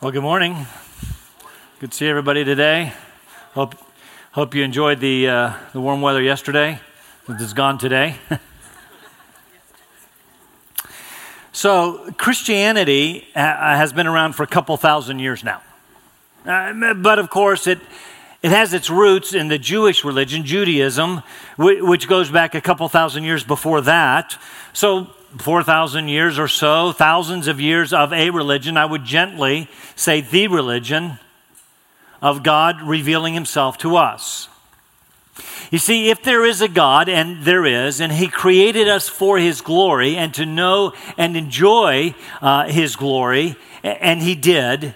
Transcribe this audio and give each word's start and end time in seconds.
Well, 0.00 0.10
good 0.10 0.22
morning. 0.22 0.66
Good 1.78 1.92
to 1.92 1.96
see 1.96 2.08
everybody 2.08 2.44
today. 2.44 2.92
Hope, 3.52 3.76
hope 4.32 4.54
you 4.54 4.64
enjoyed 4.64 4.98
the, 4.98 5.28
uh, 5.28 5.52
the 5.72 5.80
warm 5.80 6.02
weather 6.02 6.20
yesterday. 6.20 6.80
It's 7.28 7.52
gone 7.52 7.78
today. 7.78 8.16
so, 11.52 12.12
Christianity 12.18 13.28
uh, 13.36 13.40
has 13.40 13.92
been 13.92 14.08
around 14.08 14.32
for 14.32 14.42
a 14.42 14.48
couple 14.48 14.76
thousand 14.76 15.20
years 15.20 15.44
now. 15.44 15.62
Uh, 16.44 16.92
but 16.94 17.20
of 17.20 17.30
course, 17.30 17.68
it, 17.68 17.78
it 18.42 18.50
has 18.50 18.74
its 18.74 18.90
roots 18.90 19.32
in 19.32 19.46
the 19.46 19.58
Jewish 19.58 20.04
religion, 20.04 20.44
Judaism, 20.44 21.22
which 21.56 22.08
goes 22.08 22.30
back 22.30 22.56
a 22.56 22.60
couple 22.60 22.86
thousand 22.88 23.22
years 23.22 23.44
before 23.44 23.80
that. 23.82 24.36
So, 24.72 25.06
4,000 25.38 26.08
years 26.08 26.38
or 26.38 26.48
so, 26.48 26.92
thousands 26.92 27.48
of 27.48 27.60
years 27.60 27.92
of 27.92 28.12
a 28.12 28.30
religion, 28.30 28.76
I 28.76 28.86
would 28.86 29.04
gently 29.04 29.68
say 29.96 30.20
the 30.20 30.48
religion 30.48 31.18
of 32.22 32.42
God 32.42 32.80
revealing 32.82 33.34
himself 33.34 33.76
to 33.78 33.96
us. 33.96 34.48
You 35.70 35.78
see, 35.78 36.10
if 36.10 36.22
there 36.22 36.44
is 36.44 36.60
a 36.60 36.68
God, 36.68 37.08
and 37.08 37.44
there 37.44 37.66
is, 37.66 38.00
and 38.00 38.12
He 38.12 38.28
created 38.28 38.88
us 38.88 39.08
for 39.08 39.38
His 39.38 39.60
glory 39.60 40.16
and 40.16 40.32
to 40.34 40.46
know 40.46 40.92
and 41.18 41.36
enjoy 41.36 42.14
uh, 42.40 42.68
His 42.68 42.94
glory, 42.94 43.56
and 43.82 44.22
He 44.22 44.36
did, 44.36 44.94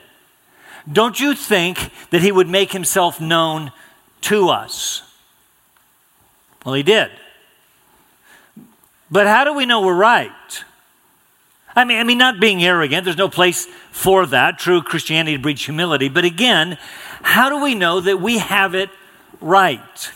don't 0.91 1.19
you 1.19 1.35
think 1.35 1.91
that 2.11 2.23
He 2.23 2.31
would 2.31 2.49
make 2.49 2.73
Himself 2.73 3.21
known 3.21 3.73
to 4.23 4.49
us? 4.49 5.03
Well, 6.65 6.77
He 6.77 6.85
did. 6.85 7.11
But 9.11 9.27
how 9.27 9.45
do 9.45 9.55
we 9.55 9.67
know 9.67 9.81
we're 9.81 9.95
right? 9.95 10.65
I 11.75 11.85
mean, 11.85 11.99
I 11.99 12.05
mean, 12.05 12.19
not 12.19 12.41
being 12.41 12.63
arrogant, 12.63 13.05
there's 13.05 13.17
no 13.17 13.29
place 13.29 13.67
for 13.91 14.27
that. 14.27 14.59
True 14.59 14.83
Christianity 14.83 15.37
breeds 15.37 15.65
humility. 15.65 16.09
But 16.09 16.25
again, 16.25 16.77
how 17.23 17.49
do 17.49 17.63
we 17.63 17.75
know 17.75 18.01
that 18.01 18.21
we 18.21 18.39
have 18.39 18.75
it 18.75 18.91
right? 19.41 20.11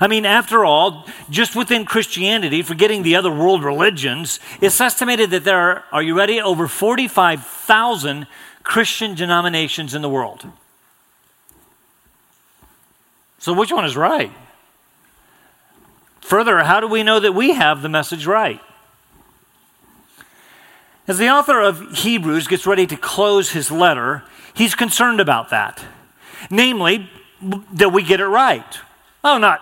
I 0.00 0.08
mean, 0.08 0.24
after 0.24 0.64
all, 0.64 1.06
just 1.30 1.54
within 1.54 1.84
Christianity, 1.84 2.62
forgetting 2.62 3.02
the 3.02 3.16
other 3.16 3.30
world 3.30 3.62
religions, 3.62 4.40
it's 4.60 4.80
estimated 4.80 5.30
that 5.30 5.44
there 5.44 5.58
are, 5.58 5.84
are 5.92 6.02
you 6.02 6.16
ready, 6.16 6.40
over 6.40 6.66
45,000 6.66 8.26
Christian 8.64 9.14
denominations 9.14 9.94
in 9.94 10.02
the 10.02 10.08
world. 10.08 10.46
So 13.38 13.52
which 13.52 13.70
one 13.70 13.84
is 13.84 13.96
right? 13.96 14.32
Further, 16.24 16.64
how 16.64 16.80
do 16.80 16.88
we 16.88 17.02
know 17.02 17.20
that 17.20 17.34
we 17.34 17.52
have 17.52 17.82
the 17.82 17.88
message 17.90 18.26
right? 18.26 18.62
As 21.06 21.18
the 21.18 21.28
author 21.28 21.60
of 21.60 21.98
Hebrews 21.98 22.46
gets 22.46 22.66
ready 22.66 22.86
to 22.86 22.96
close 22.96 23.50
his 23.50 23.70
letter, 23.70 24.22
he's 24.54 24.74
concerned 24.74 25.20
about 25.20 25.50
that. 25.50 25.84
Namely, 26.48 27.10
that 27.74 27.90
we 27.90 28.02
get 28.02 28.20
it 28.20 28.26
right. 28.26 28.64
Oh, 29.22 29.36
not 29.36 29.60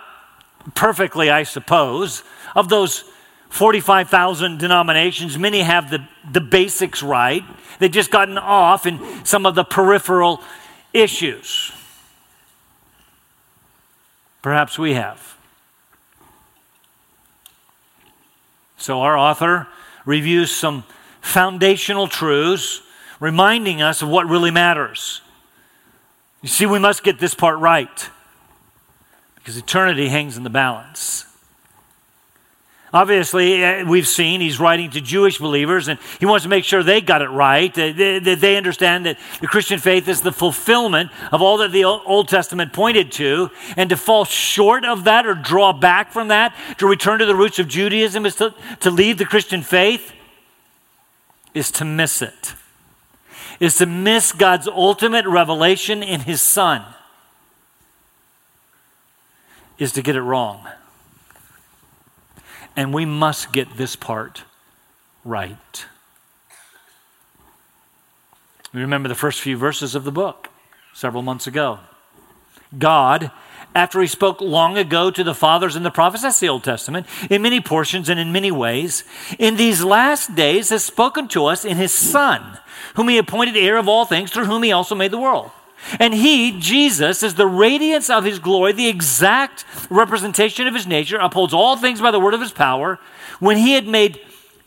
perfectly, 0.76 1.30
I 1.30 1.42
suppose. 1.42 2.22
Of 2.54 2.68
those 2.68 3.02
45,000 3.48 4.58
denominations, 4.58 5.36
many 5.36 5.62
have 5.62 5.90
the, 5.90 6.06
the 6.30 6.40
basics 6.40 7.02
right. 7.02 7.42
They've 7.80 7.90
just 7.90 8.12
gotten 8.12 8.38
off 8.38 8.86
in 8.86 9.24
some 9.24 9.46
of 9.46 9.56
the 9.56 9.64
peripheral 9.64 10.40
issues. 10.92 11.72
Perhaps 14.42 14.78
we 14.78 14.94
have. 14.94 15.31
So, 18.82 19.02
our 19.02 19.16
author 19.16 19.68
reviews 20.04 20.50
some 20.50 20.82
foundational 21.20 22.08
truths, 22.08 22.82
reminding 23.20 23.80
us 23.80 24.02
of 24.02 24.08
what 24.08 24.26
really 24.26 24.50
matters. 24.50 25.20
You 26.40 26.48
see, 26.48 26.66
we 26.66 26.80
must 26.80 27.04
get 27.04 27.20
this 27.20 27.32
part 27.32 27.60
right 27.60 28.10
because 29.36 29.56
eternity 29.56 30.08
hangs 30.08 30.36
in 30.36 30.42
the 30.42 30.50
balance. 30.50 31.26
Obviously, 32.94 33.64
uh, 33.64 33.86
we've 33.86 34.06
seen 34.06 34.42
he's 34.42 34.60
writing 34.60 34.90
to 34.90 35.00
Jewish 35.00 35.38
believers, 35.38 35.88
and 35.88 35.98
he 36.20 36.26
wants 36.26 36.42
to 36.42 36.50
make 36.50 36.64
sure 36.64 36.82
they 36.82 37.00
got 37.00 37.22
it 37.22 37.30
right, 37.30 37.72
that 37.72 38.36
they 38.38 38.56
understand 38.56 39.06
that 39.06 39.18
the 39.40 39.46
Christian 39.46 39.78
faith 39.78 40.08
is 40.08 40.20
the 40.20 40.32
fulfillment 40.32 41.10
of 41.30 41.40
all 41.40 41.56
that 41.58 41.72
the 41.72 41.84
Old 41.84 42.28
Testament 42.28 42.74
pointed 42.74 43.10
to, 43.12 43.50
and 43.78 43.88
to 43.88 43.96
fall 43.96 44.26
short 44.26 44.84
of 44.84 45.04
that 45.04 45.26
or 45.26 45.34
draw 45.34 45.72
back 45.72 46.12
from 46.12 46.28
that, 46.28 46.54
to 46.78 46.86
return 46.86 47.20
to 47.20 47.24
the 47.24 47.34
roots 47.34 47.58
of 47.58 47.66
Judaism, 47.66 48.26
is 48.26 48.36
to, 48.36 48.54
to 48.80 48.90
leave 48.90 49.16
the 49.16 49.24
Christian 49.24 49.62
faith, 49.62 50.12
is 51.54 51.70
to 51.70 51.86
miss 51.86 52.20
it, 52.20 52.54
is 53.58 53.76
to 53.76 53.86
miss 53.86 54.32
God's 54.32 54.68
ultimate 54.68 55.26
revelation 55.26 56.02
in 56.02 56.20
his 56.20 56.42
Son, 56.42 56.84
is 59.78 59.92
to 59.92 60.02
get 60.02 60.14
it 60.14 60.20
wrong. 60.20 60.68
And 62.76 62.94
we 62.94 63.04
must 63.04 63.52
get 63.52 63.76
this 63.76 63.96
part 63.96 64.44
right. 65.24 65.86
We 68.72 68.80
remember 68.80 69.08
the 69.08 69.14
first 69.14 69.40
few 69.40 69.56
verses 69.56 69.94
of 69.94 70.04
the 70.04 70.12
book 70.12 70.48
several 70.94 71.22
months 71.22 71.46
ago. 71.46 71.80
God, 72.78 73.30
after 73.74 74.00
he 74.00 74.06
spoke 74.06 74.40
long 74.40 74.78
ago 74.78 75.10
to 75.10 75.22
the 75.22 75.34
fathers 75.34 75.76
and 75.76 75.84
the 75.84 75.90
prophets, 75.90 76.22
that's 76.22 76.40
the 76.40 76.48
Old 76.48 76.64
Testament, 76.64 77.06
in 77.30 77.42
many 77.42 77.60
portions 77.60 78.08
and 78.08 78.18
in 78.18 78.32
many 78.32 78.50
ways, 78.50 79.04
in 79.38 79.56
these 79.56 79.84
last 79.84 80.34
days 80.34 80.70
has 80.70 80.84
spoken 80.84 81.28
to 81.28 81.46
us 81.46 81.64
in 81.64 81.76
his 81.76 81.92
Son, 81.92 82.58
whom 82.94 83.08
he 83.08 83.18
appointed 83.18 83.56
heir 83.56 83.76
of 83.76 83.88
all 83.88 84.06
things, 84.06 84.30
through 84.30 84.46
whom 84.46 84.62
he 84.62 84.72
also 84.72 84.94
made 84.94 85.10
the 85.10 85.18
world. 85.18 85.50
And 85.98 86.14
he, 86.14 86.58
Jesus, 86.58 87.22
is 87.22 87.34
the 87.34 87.46
radiance 87.46 88.08
of 88.08 88.24
his 88.24 88.38
glory, 88.38 88.72
the 88.72 88.88
exact 88.88 89.64
representation 89.90 90.66
of 90.66 90.74
his 90.74 90.86
nature, 90.86 91.18
upholds 91.18 91.52
all 91.52 91.76
things 91.76 92.00
by 92.00 92.10
the 92.10 92.20
word 92.20 92.34
of 92.34 92.40
his 92.40 92.52
power. 92.52 92.98
When 93.40 93.56
he 93.56 93.72
had 93.72 93.86
made 93.86 94.20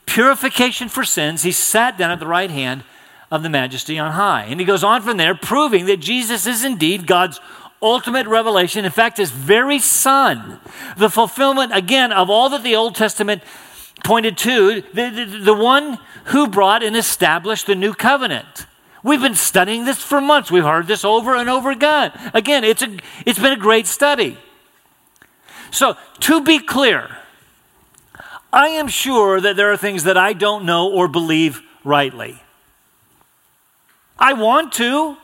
purification 0.05 0.89
for 0.89 1.03
sins, 1.03 1.43
he 1.43 1.51
sat 1.51 1.97
down 1.97 2.11
at 2.11 2.19
the 2.19 2.27
right 2.27 2.51
hand 2.51 2.83
of 3.31 3.43
the 3.43 3.49
majesty 3.49 3.97
on 3.97 4.11
high. 4.11 4.43
And 4.43 4.59
he 4.59 4.65
goes 4.65 4.83
on 4.83 5.01
from 5.01 5.17
there, 5.17 5.35
proving 5.35 5.85
that 5.87 5.99
Jesus 5.99 6.45
is 6.45 6.63
indeed 6.63 7.07
God's 7.07 7.39
ultimate 7.81 8.27
revelation, 8.27 8.85
in 8.85 8.91
fact, 8.91 9.17
his 9.17 9.31
very 9.31 9.79
son, 9.79 10.59
the 10.97 11.09
fulfillment, 11.09 11.75
again, 11.75 12.11
of 12.11 12.29
all 12.29 12.49
that 12.49 12.63
the 12.63 12.75
Old 12.75 12.95
Testament 12.95 13.43
pointed 14.03 14.37
to, 14.39 14.81
the, 14.93 15.09
the, 15.09 15.39
the 15.45 15.53
one 15.53 15.99
who 16.25 16.47
brought 16.47 16.83
and 16.83 16.95
established 16.95 17.67
the 17.67 17.75
new 17.75 17.93
covenant. 17.93 18.65
We've 19.05 19.21
been 19.21 19.35
studying 19.35 19.85
this 19.85 20.01
for 20.01 20.19
months. 20.19 20.49
We've 20.49 20.63
heard 20.63 20.88
this 20.88 21.05
over 21.05 21.35
and 21.35 21.47
over 21.47 21.69
again. 21.69 22.11
Again, 22.33 22.63
it's, 22.63 22.81
a, 22.81 22.97
it's 23.23 23.38
been 23.38 23.53
a 23.53 23.55
great 23.55 23.85
study. 23.85 24.35
So, 25.69 25.95
to 26.21 26.43
be 26.43 26.57
clear, 26.57 27.15
I 28.51 28.69
am 28.69 28.88
sure 28.88 29.39
that 29.39 29.57
there 29.57 29.71
are 29.71 29.77
things 29.77 30.05
that 30.05 30.17
I 30.17 30.33
don't 30.33 30.65
know 30.65 30.91
or 30.91 31.07
believe 31.07 31.61
rightly. 31.83 32.41
I 34.17 34.33
want 34.33 34.73
to. 34.73 35.17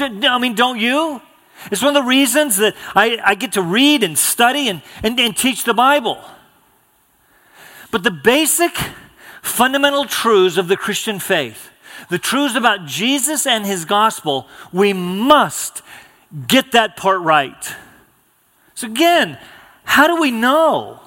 I 0.00 0.38
mean, 0.40 0.56
don't 0.56 0.80
you? 0.80 1.22
It's 1.70 1.80
one 1.80 1.96
of 1.96 2.02
the 2.02 2.08
reasons 2.08 2.56
that 2.56 2.74
I, 2.96 3.20
I 3.24 3.36
get 3.36 3.52
to 3.52 3.62
read 3.62 4.02
and 4.02 4.18
study 4.18 4.68
and, 4.68 4.82
and, 5.04 5.20
and 5.20 5.36
teach 5.36 5.62
the 5.62 5.74
Bible. 5.74 6.18
But 7.92 8.02
the 8.02 8.10
basic 8.10 8.76
fundamental 9.42 10.06
truths 10.06 10.56
of 10.56 10.66
the 10.66 10.76
Christian 10.76 11.20
faith 11.20 11.68
the 12.08 12.18
truths 12.18 12.54
about 12.54 12.86
Jesus 12.86 13.46
and 13.46 13.64
his 13.64 13.84
gospel, 13.84 14.46
we 14.72 14.92
must 14.92 15.82
get 16.46 16.72
that 16.72 16.96
part 16.96 17.20
right. 17.20 17.74
So, 18.74 18.86
again, 18.86 19.38
how 19.84 20.06
do 20.06 20.20
we 20.20 20.30
know? 20.30 21.00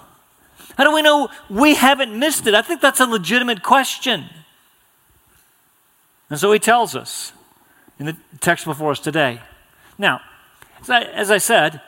How 0.77 0.83
do 0.83 0.93
we 0.93 1.01
know 1.01 1.29
we 1.49 1.75
haven't 1.75 2.17
missed 2.17 2.47
it? 2.47 2.53
I 2.53 2.61
think 2.61 2.81
that's 2.81 2.99
a 2.99 3.05
legitimate 3.05 3.63
question. 3.63 4.25
And 6.29 6.39
so 6.39 6.51
he 6.51 6.59
tells 6.59 6.95
us 6.95 7.31
in 7.99 8.05
the 8.05 8.17
text 8.41 8.65
before 8.65 8.91
us 8.91 8.99
today. 8.99 9.41
Now, 9.97 10.21
as 10.81 10.89
I, 10.89 11.01
as 11.01 11.31
I 11.31 11.37
said, 11.37 11.81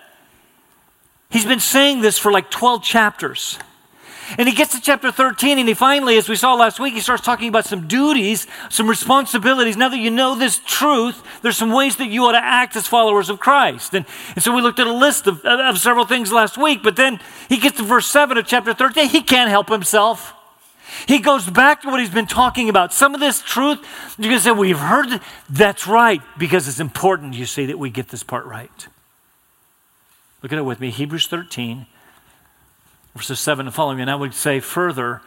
he's 1.30 1.46
been 1.46 1.60
saying 1.60 2.02
this 2.02 2.18
for 2.18 2.32
like 2.32 2.50
12 2.50 2.84
chapters. 2.84 3.60
And 4.38 4.48
he 4.48 4.54
gets 4.54 4.74
to 4.74 4.82
chapter 4.82 5.12
13, 5.12 5.58
and 5.58 5.68
he 5.68 5.74
finally, 5.74 6.18
as 6.18 6.28
we 6.28 6.36
saw 6.36 6.54
last 6.54 6.80
week, 6.80 6.94
he 6.94 7.00
starts 7.00 7.24
talking 7.24 7.48
about 7.48 7.66
some 7.66 7.88
duties, 7.88 8.46
some 8.70 8.90
responsibilities. 8.90 9.78
Now 9.78 9.90
that 9.90 9.98
you 9.98 10.12
know 10.12 10.36
this 10.36 10.60
truth, 10.66 11.24
there's 11.42 11.56
some 11.56 11.72
ways 11.72 11.96
that 11.98 12.08
you 12.08 12.26
ought 12.26 12.34
to 12.34 12.44
act 12.44 12.76
as 12.76 12.88
followers 12.88 13.30
of 13.30 13.40
Christ. 13.40 13.94
And, 13.94 14.06
and 14.36 14.44
so 14.44 14.54
we 14.54 14.62
looked 14.62 14.80
at 14.80 14.88
a 14.88 14.94
list 14.94 15.28
of, 15.28 15.46
of 15.46 15.78
several 15.78 16.06
things 16.06 16.32
last 16.34 16.58
week, 16.58 16.84
but 16.84 16.98
then 16.98 17.20
he 17.48 17.58
gets 17.58 17.78
to 17.78 17.84
verse 17.84 18.08
7 18.08 18.38
of 18.38 18.46
chapter 18.46 18.74
13. 18.74 19.08
He 19.08 19.22
can't 19.22 19.50
help 19.50 19.70
himself. 19.70 20.34
He 21.06 21.20
goes 21.20 21.50
back 21.50 21.82
to 21.82 21.90
what 21.90 22.00
he's 22.00 22.10
been 22.10 22.28
talking 22.28 22.70
about. 22.70 22.94
Some 22.94 23.14
of 23.14 23.20
this 23.20 23.42
truth, 23.42 23.80
you're 24.18 24.30
going 24.30 24.42
to 24.42 24.44
say, 24.44 24.68
you've 24.68 24.80
heard 24.80 25.12
it. 25.12 25.22
That's 25.50 25.88
right, 25.88 26.22
because 26.38 26.68
it's 26.68 26.80
important, 26.80 27.34
you 27.34 27.46
see, 27.46 27.66
that 27.68 27.80
we 27.80 27.90
get 27.90 28.10
this 28.10 28.24
part 28.24 28.46
right. 28.46 28.88
Look 30.42 30.52
at 30.52 30.60
it 30.60 30.64
with 30.64 30.80
me 30.80 30.92
Hebrews 30.92 31.28
13, 31.28 31.88
verses 33.18 33.40
7 33.40 33.66
and 33.68 33.76
following. 33.76 34.00
And 34.00 34.10
I 34.10 34.16
would 34.16 34.34
say 34.34 34.60
further, 34.60 35.22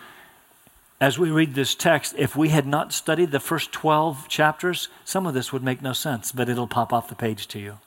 as 1.00 1.18
we 1.18 1.30
read 1.30 1.54
this 1.54 1.74
text, 1.74 2.14
if 2.18 2.36
we 2.36 2.50
had 2.50 2.66
not 2.66 2.92
studied 2.92 3.30
the 3.30 3.40
first 3.40 3.72
12 3.72 4.28
chapters, 4.28 4.88
some 5.04 5.26
of 5.26 5.34
this 5.34 5.52
would 5.52 5.62
make 5.62 5.82
no 5.82 5.92
sense, 5.92 6.30
but 6.30 6.48
it'll 6.48 6.66
pop 6.66 6.92
off 6.92 7.08
the 7.08 7.14
page 7.14 7.48
to 7.48 7.58
you. 7.58 7.78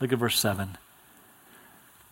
Look 0.00 0.12
at 0.12 0.18
verse 0.18 0.38
7. 0.38 0.78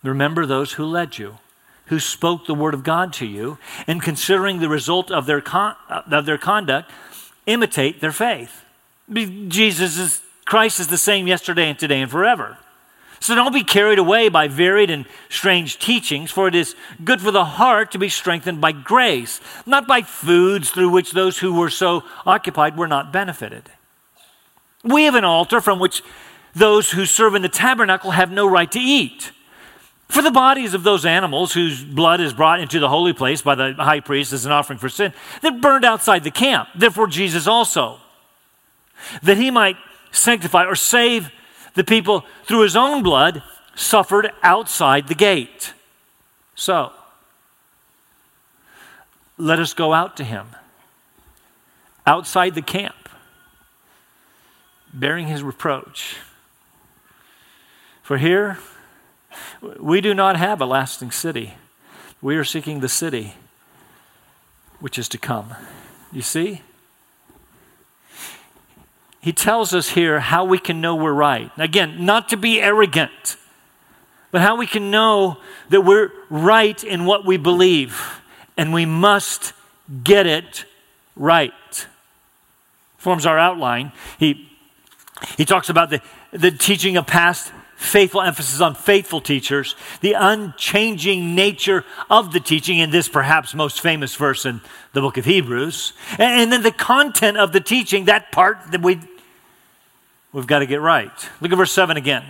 Remember 0.03 0.45
those 0.45 0.73
who 0.73 0.85
led 0.85 1.17
you, 1.17 1.37
who 1.85 1.99
spoke 1.99 2.45
the 2.45 2.55
word 2.55 2.73
of 2.73 2.83
God 2.83 3.13
to 3.13 3.25
you, 3.25 3.57
and 3.87 4.01
considering 4.01 4.59
the 4.59 4.69
result 4.69 5.11
of 5.11 5.25
their, 5.25 5.41
con- 5.41 5.75
uh, 5.89 6.01
of 6.11 6.25
their 6.25 6.37
conduct, 6.37 6.91
imitate 7.45 8.01
their 8.01 8.11
faith. 8.11 8.63
Jesus 9.11 9.97
is, 9.97 10.21
Christ 10.45 10.79
is 10.79 10.87
the 10.87 10.97
same 10.97 11.27
yesterday 11.27 11.69
and 11.69 11.77
today 11.77 12.01
and 12.01 12.11
forever. 12.11 12.57
So 13.21 13.35
don't 13.35 13.53
be 13.53 13.63
carried 13.63 13.99
away 13.99 14.29
by 14.29 14.47
varied 14.47 14.89
and 14.89 15.05
strange 15.29 15.77
teachings, 15.77 16.31
for 16.31 16.47
it 16.47 16.55
is 16.55 16.75
good 17.03 17.21
for 17.21 17.29
the 17.29 17.45
heart 17.45 17.91
to 17.91 17.99
be 17.99 18.09
strengthened 18.09 18.59
by 18.59 18.71
grace, 18.71 19.39
not 19.67 19.87
by 19.87 20.01
foods 20.01 20.71
through 20.71 20.89
which 20.89 21.11
those 21.11 21.37
who 21.37 21.53
were 21.53 21.69
so 21.69 22.03
occupied 22.25 22.77
were 22.77 22.87
not 22.87 23.13
benefited. 23.13 23.69
We 24.83 25.03
have 25.03 25.13
an 25.13 25.23
altar 25.23 25.61
from 25.61 25.77
which 25.77 26.01
those 26.55 26.91
who 26.91 27.05
serve 27.05 27.35
in 27.35 27.43
the 27.43 27.47
tabernacle 27.47 28.09
have 28.09 28.31
no 28.31 28.47
right 28.47 28.71
to 28.71 28.79
eat. 28.79 29.31
For 30.09 30.23
the 30.23 30.31
bodies 30.31 30.73
of 30.73 30.81
those 30.81 31.05
animals 31.05 31.53
whose 31.53 31.83
blood 31.83 32.21
is 32.21 32.33
brought 32.33 32.59
into 32.59 32.79
the 32.79 32.89
holy 32.89 33.13
place 33.13 33.43
by 33.43 33.53
the 33.53 33.75
high 33.75 33.99
priest 33.99 34.33
as 34.33 34.47
an 34.47 34.51
offering 34.51 34.79
for 34.79 34.89
sin, 34.89 35.13
they're 35.41 35.51
burned 35.51 35.85
outside 35.85 36.23
the 36.23 36.31
camp. 36.31 36.69
Therefore, 36.75 37.05
Jesus 37.05 37.45
also, 37.45 37.99
that 39.21 39.37
he 39.37 39.51
might 39.51 39.77
sanctify 40.11 40.65
or 40.65 40.75
save 40.75 41.31
the 41.73 41.83
people, 41.83 42.25
through 42.45 42.61
his 42.61 42.75
own 42.75 43.03
blood, 43.03 43.43
suffered 43.75 44.31
outside 44.43 45.07
the 45.07 45.15
gate. 45.15 45.73
So, 46.55 46.91
let 49.37 49.59
us 49.59 49.73
go 49.73 49.93
out 49.93 50.17
to 50.17 50.23
him 50.23 50.47
outside 52.05 52.55
the 52.55 52.61
camp, 52.61 53.09
bearing 54.93 55.27
his 55.27 55.43
reproach. 55.43 56.17
For 58.01 58.17
here, 58.17 58.57
we 59.79 60.01
do 60.01 60.13
not 60.13 60.35
have 60.35 60.61
a 60.61 60.65
lasting 60.65 61.11
city. 61.11 61.53
We 62.21 62.35
are 62.35 62.43
seeking 62.43 62.79
the 62.79 62.89
city 62.89 63.35
which 64.79 64.97
is 64.97 65.07
to 65.09 65.17
come. 65.17 65.53
You 66.11 66.21
see? 66.21 66.61
He 69.21 69.31
tells 69.31 69.73
us 69.73 69.89
here 69.89 70.19
how 70.19 70.43
we 70.45 70.57
can 70.57 70.81
know 70.81 70.95
we're 70.95 71.13
right. 71.13 71.51
Again, 71.57 72.05
not 72.05 72.29
to 72.29 72.37
be 72.37 72.59
arrogant, 72.59 73.37
but 74.31 74.41
how 74.41 74.55
we 74.55 74.65
can 74.65 74.89
know 74.89 75.37
that 75.69 75.81
we're 75.81 76.11
right 76.29 76.83
in 76.83 77.05
what 77.05 77.23
we 77.23 77.37
believe, 77.37 78.19
and 78.57 78.73
we 78.73 78.85
must 78.85 79.53
get 80.03 80.25
it 80.25 80.65
right. 81.15 81.53
Forms 82.97 83.25
our 83.25 83.37
outline. 83.37 83.91
He, 84.17 84.49
he 85.37 85.45
talks 85.45 85.69
about 85.69 85.91
the, 85.91 86.01
the 86.31 86.51
teaching 86.51 86.97
of 86.97 87.05
past 87.05 87.51
faithful 87.75 88.21
emphasis 88.21 88.61
on 88.61 88.75
faithful 88.75 89.19
teachers, 89.19 89.75
the 90.01 90.13
unchanging 90.13 91.33
nature 91.33 91.83
of 92.11 92.31
the 92.31 92.39
teaching 92.39 92.77
in 92.77 92.91
this 92.91 93.09
perhaps 93.09 93.55
most 93.55 93.81
famous 93.81 94.15
verse 94.15 94.45
in 94.45 94.61
the 94.93 95.01
book 95.01 95.17
of 95.17 95.25
Hebrews, 95.25 95.93
and, 96.11 96.41
and 96.41 96.51
then 96.51 96.61
the 96.61 96.71
content 96.71 97.37
of 97.37 97.53
the 97.53 97.59
teaching, 97.59 98.05
that 98.05 98.31
part 98.31 98.71
that 98.71 98.83
we 98.83 98.99
we've 100.33 100.47
got 100.47 100.59
to 100.59 100.65
get 100.65 100.81
right. 100.81 101.11
Look 101.39 101.51
at 101.51 101.57
verse 101.57 101.71
7 101.71 101.97
again. 101.97 102.23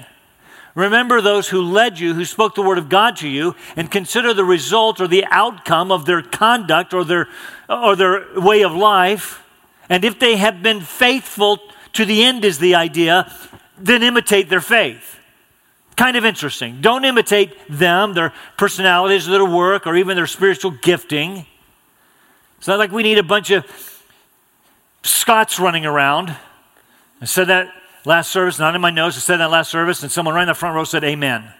Remember 0.73 1.19
those 1.19 1.49
who 1.49 1.61
led 1.61 1.99
you, 1.99 2.13
who 2.13 2.23
spoke 2.23 2.55
the 2.55 2.61
word 2.61 2.77
of 2.77 2.87
God 2.87 3.17
to 3.17 3.27
you, 3.27 3.55
and 3.75 3.91
consider 3.91 4.33
the 4.33 4.45
result 4.45 5.01
or 5.01 5.07
the 5.07 5.25
outcome 5.25 5.91
of 5.91 6.05
their 6.05 6.21
conduct 6.21 6.93
or 6.93 7.03
their, 7.03 7.27
or 7.67 7.95
their 7.95 8.39
way 8.39 8.63
of 8.63 8.73
life. 8.73 9.43
And 9.89 10.05
if 10.05 10.17
they 10.19 10.37
have 10.37 10.63
been 10.63 10.79
faithful 10.79 11.59
to 11.93 12.05
the 12.05 12.23
end, 12.23 12.45
is 12.45 12.59
the 12.59 12.75
idea, 12.75 13.29
then 13.77 14.01
imitate 14.01 14.49
their 14.49 14.61
faith. 14.61 15.19
Kind 15.97 16.15
of 16.15 16.23
interesting. 16.23 16.79
Don't 16.79 17.03
imitate 17.03 17.53
them, 17.67 18.13
their 18.13 18.31
personalities, 18.57 19.27
their 19.27 19.43
work, 19.43 19.85
or 19.85 19.97
even 19.97 20.15
their 20.15 20.27
spiritual 20.27 20.71
gifting. 20.71 21.45
It's 22.57 22.67
not 22.67 22.79
like 22.79 22.91
we 22.91 23.03
need 23.03 23.17
a 23.17 23.23
bunch 23.23 23.51
of 23.51 23.65
Scots 25.03 25.59
running 25.59 25.85
around. 25.85 26.35
I 27.21 27.25
said 27.25 27.47
that 27.47 27.73
last 28.05 28.31
service, 28.31 28.59
not 28.59 28.75
in 28.75 28.81
my 28.81 28.91
notes, 28.91 29.17
I 29.17 29.19
said 29.19 29.37
that 29.37 29.51
last 29.51 29.69
service, 29.69 30.03
and 30.03 30.11
someone 30.11 30.35
right 30.35 30.43
in 30.43 30.47
the 30.47 30.53
front 30.53 30.75
row 30.75 30.83
said, 30.83 31.03
Amen. 31.03 31.51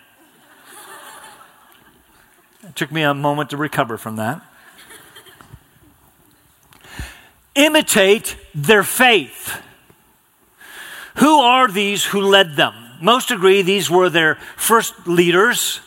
it 2.68 2.76
took 2.76 2.92
me 2.92 3.04
a 3.04 3.14
moment 3.14 3.50
to 3.52 3.58
recover 3.58 3.98
from 3.98 4.18
that. 4.18 4.42
Imitate 7.56 8.38
their 8.56 8.84
faith. 8.84 9.62
Who 11.16 11.40
are 11.40 11.68
these 11.68 12.06
who 12.06 12.22
led 12.22 12.56
them? 12.56 12.74
Most 13.02 13.32
agree 13.32 13.62
these 13.62 13.90
were 13.90 14.10
their 14.10 14.36
first 14.56 15.08
leaders, 15.08 15.82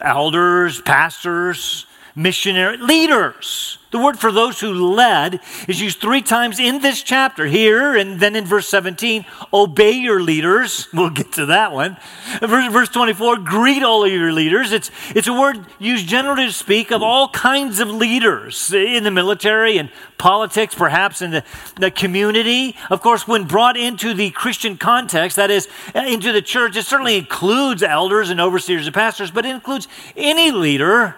elders, 0.00 0.80
pastors, 0.80 1.86
missionary 2.14 2.76
leaders. 2.76 3.78
The 3.90 3.98
word 3.98 4.20
for 4.20 4.30
those 4.30 4.60
who 4.60 4.72
led 4.72 5.40
is 5.66 5.80
used 5.80 6.00
three 6.00 6.22
times 6.22 6.60
in 6.60 6.80
this 6.80 7.02
chapter 7.02 7.46
here 7.46 7.96
and 7.96 8.20
then 8.20 8.36
in 8.36 8.44
verse 8.44 8.68
17. 8.68 9.26
Obey 9.52 9.92
your 9.92 10.20
leaders. 10.20 10.88
We'll 11.00 11.08
get 11.08 11.32
to 11.32 11.46
that 11.46 11.72
one. 11.72 11.96
Verse, 12.40 12.70
verse 12.70 12.88
24, 12.90 13.38
greet 13.38 13.82
all 13.82 14.04
of 14.04 14.12
your 14.12 14.32
leaders. 14.32 14.70
It's, 14.70 14.90
it's 15.14 15.28
a 15.28 15.32
word 15.32 15.64
used 15.78 16.06
generally 16.06 16.46
to 16.46 16.52
speak 16.52 16.90
of 16.90 17.02
all 17.02 17.30
kinds 17.30 17.80
of 17.80 17.88
leaders 17.88 18.70
in 18.72 19.02
the 19.02 19.10
military 19.10 19.78
and 19.78 19.90
politics, 20.18 20.74
perhaps 20.74 21.22
in 21.22 21.30
the, 21.30 21.44
the 21.76 21.90
community. 21.90 22.76
Of 22.90 23.00
course, 23.00 23.26
when 23.26 23.44
brought 23.44 23.78
into 23.78 24.12
the 24.12 24.30
Christian 24.30 24.76
context, 24.76 25.36
that 25.36 25.50
is, 25.50 25.68
uh, 25.94 26.00
into 26.00 26.32
the 26.32 26.42
church, 26.42 26.76
it 26.76 26.84
certainly 26.84 27.16
includes 27.16 27.82
elders 27.82 28.28
and 28.28 28.40
overseers 28.40 28.86
and 28.86 28.94
pastors, 28.94 29.30
but 29.30 29.46
it 29.46 29.54
includes 29.54 29.88
any 30.16 30.50
leader 30.50 31.16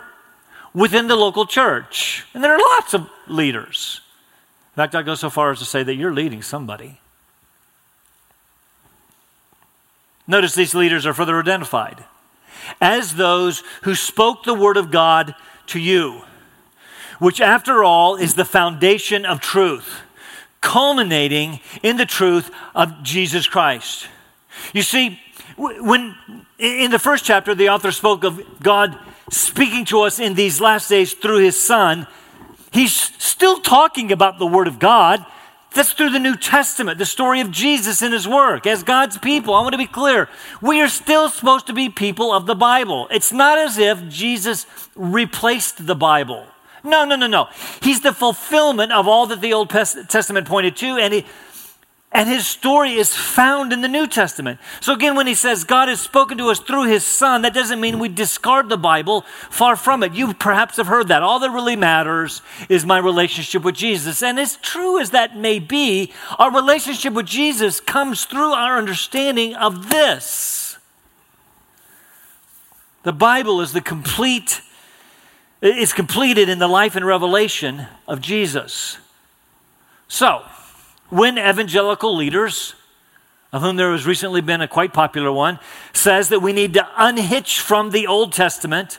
within 0.75 1.09
the 1.09 1.17
local 1.17 1.47
church. 1.47 2.25
And 2.35 2.43
there 2.43 2.55
are 2.55 2.59
lots 2.59 2.95
of 2.95 3.09
leaders. 3.27 4.01
In 4.73 4.77
fact, 4.77 4.95
I 4.95 5.03
go 5.03 5.15
so 5.15 5.31
far 5.31 5.51
as 5.51 5.59
to 5.59 5.65
say 5.65 5.83
that 5.83 5.97
you're 5.97 6.15
leading 6.15 6.43
somebody. 6.43 6.99
Notice 10.27 10.55
these 10.55 10.75
leaders 10.75 11.05
are 11.05 11.13
further 11.13 11.39
identified 11.39 12.05
as 12.81 13.17
those 13.17 13.63
who 13.83 13.95
spoke 13.95 14.45
the 14.45 14.55
word 14.55 14.77
of 14.77 14.91
God 14.91 15.35
to 15.67 15.81
you, 15.81 16.23
which, 17.19 17.41
after 17.41 17.83
all, 17.83 18.17
is 18.17 18.35
the 18.35 18.45
foundation 18.45 19.27
of 19.27 19.41
truth, 19.41 20.03
culminating 20.61 21.61
in 21.83 21.97
the 21.97 22.07
truth 22.07 22.51
of 22.75 23.03
Jesus 23.03 23.47
Christ. 23.47 24.07
You 24.73 24.83
see, 24.83 25.21
when 25.57 26.15
in 26.59 26.91
the 26.91 26.99
first 26.99 27.25
chapter, 27.25 27.55
the 27.55 27.69
author 27.69 27.93
spoke 27.93 28.25
of 28.25 28.41
God 28.63 28.99
speaking 29.31 29.85
to 29.87 30.03
us 30.03 30.19
in 30.19 30.35
these 30.35 30.61
last 30.61 30.89
days 30.89 31.15
through 31.15 31.39
his 31.39 31.63
son, 31.63 32.07
he's 32.73 32.93
still 32.93 33.61
talking 33.61 34.13
about 34.13 34.39
the 34.39 34.47
Word 34.47 34.69
of 34.69 34.79
God. 34.79 35.25
That's 35.75 35.95
through 35.95 36.11
the 36.11 36.19
New 36.19 36.37
Testament, 36.37 36.99
the 36.99 37.07
story 37.07 37.41
of 37.41 37.51
Jesus 37.51 38.03
and 38.03 38.13
his 38.13 38.29
work. 38.29 38.67
As 38.67 38.83
God's 38.83 39.17
people, 39.17 39.55
I 39.55 39.63
want 39.63 39.73
to 39.73 39.79
be 39.79 39.87
clear, 39.87 40.29
we 40.61 40.83
are 40.83 40.89
still 40.89 41.31
supposed 41.31 41.67
to 41.69 41.73
be 41.73 41.89
people 41.89 42.31
of 42.31 42.45
the 42.45 42.55
Bible. 42.55 43.09
It's 43.11 43.33
not 43.33 43.57
as 43.57 43.79
if 43.79 44.07
Jesus 44.09 44.67
replaced 44.95 45.87
the 45.87 45.95
Bible. 45.95 46.45
No, 46.85 47.07
no, 47.07 47.17
no, 47.17 47.27
no. 47.27 47.49
He's 47.81 48.03
the 48.03 48.13
fulfillment 48.13 48.93
of 48.93 49.09
all 49.09 49.27
that 49.29 49.41
the 49.41 49.55
Old 49.55 49.71
Testament 49.71 50.47
pointed 50.47 50.77
to, 50.77 50.99
and 50.99 51.15
he, 51.15 51.27
and 52.15 52.29
his 52.29 52.47
story 52.47 52.93
is 52.95 53.15
found 53.15 53.73
in 53.73 53.81
the 53.81 53.89
New 53.89 54.07
Testament. 54.07 54.61
So, 54.81 54.93
again, 54.93 55.17
when 55.17 55.27
he 55.27 55.35
says 55.35 55.65
God 55.65 55.89
has 55.89 56.01
spoken 56.01 56.37
to 56.39 56.49
us 56.49 56.59
through 56.59 56.85
his 56.85 57.05
son, 57.05 57.43
that 57.43 57.55
doesn't 57.55 57.81
mean 57.81 57.99
we 57.99 58.11
discard 58.11 58.69
the 58.69 58.77
Bible. 58.77 59.23
Far 59.49 59.77
from 59.77 60.03
it. 60.03 60.13
You 60.13 60.35
perhaps 60.35 60.77
have 60.77 60.89
heard 60.89 61.09
that. 61.09 61.23
All 61.23 61.41
that 61.41 61.51
really 61.51 61.77
matters 61.77 62.43
is 62.69 62.85
my 62.85 62.99
relationship 62.99 63.63
with 63.63 63.75
Jesus. 63.75 64.23
And 64.23 64.39
as 64.39 64.57
true 64.57 65.01
as 65.01 65.11
that 65.11 65.37
may 65.37 65.59
be, 65.59 66.13
our 66.39 66.53
relationship 66.53 67.15
with 67.15 67.27
Jesus 67.27 67.81
comes 67.81 68.27
through 68.27 68.53
our 68.53 68.77
understanding 68.77 69.55
of 69.55 69.89
this. 69.89 70.77
The 73.05 73.13
Bible 73.13 73.63
is 73.63 73.73
the 73.73 73.81
complete, 73.81 74.61
it's 75.63 75.93
completed 75.93 76.49
in 76.51 76.59
the 76.59 76.69
life 76.69 76.95
and 76.95 77.07
revelation 77.07 77.87
of 78.07 78.21
Jesus. 78.21 78.99
So, 80.09 80.45
when 81.13 81.39
evangelical 81.39 82.17
leaders, 82.17 82.75
of 83.53 83.61
whom 83.61 83.77
there 83.77 83.93
has 83.93 84.07
recently 84.07 84.41
been 84.41 84.63
a 84.63 84.67
quite 84.67 84.95
popular 84.95 85.31
one, 85.31 85.59
says 85.93 86.31
that 86.31 86.41
we 86.41 86.55
need 86.55 86.73
to 86.73 86.89
unhitch 86.97 87.61
from 87.61 87.91
the 87.91 88.07
Old 88.07 88.33
Testament, 88.33 88.99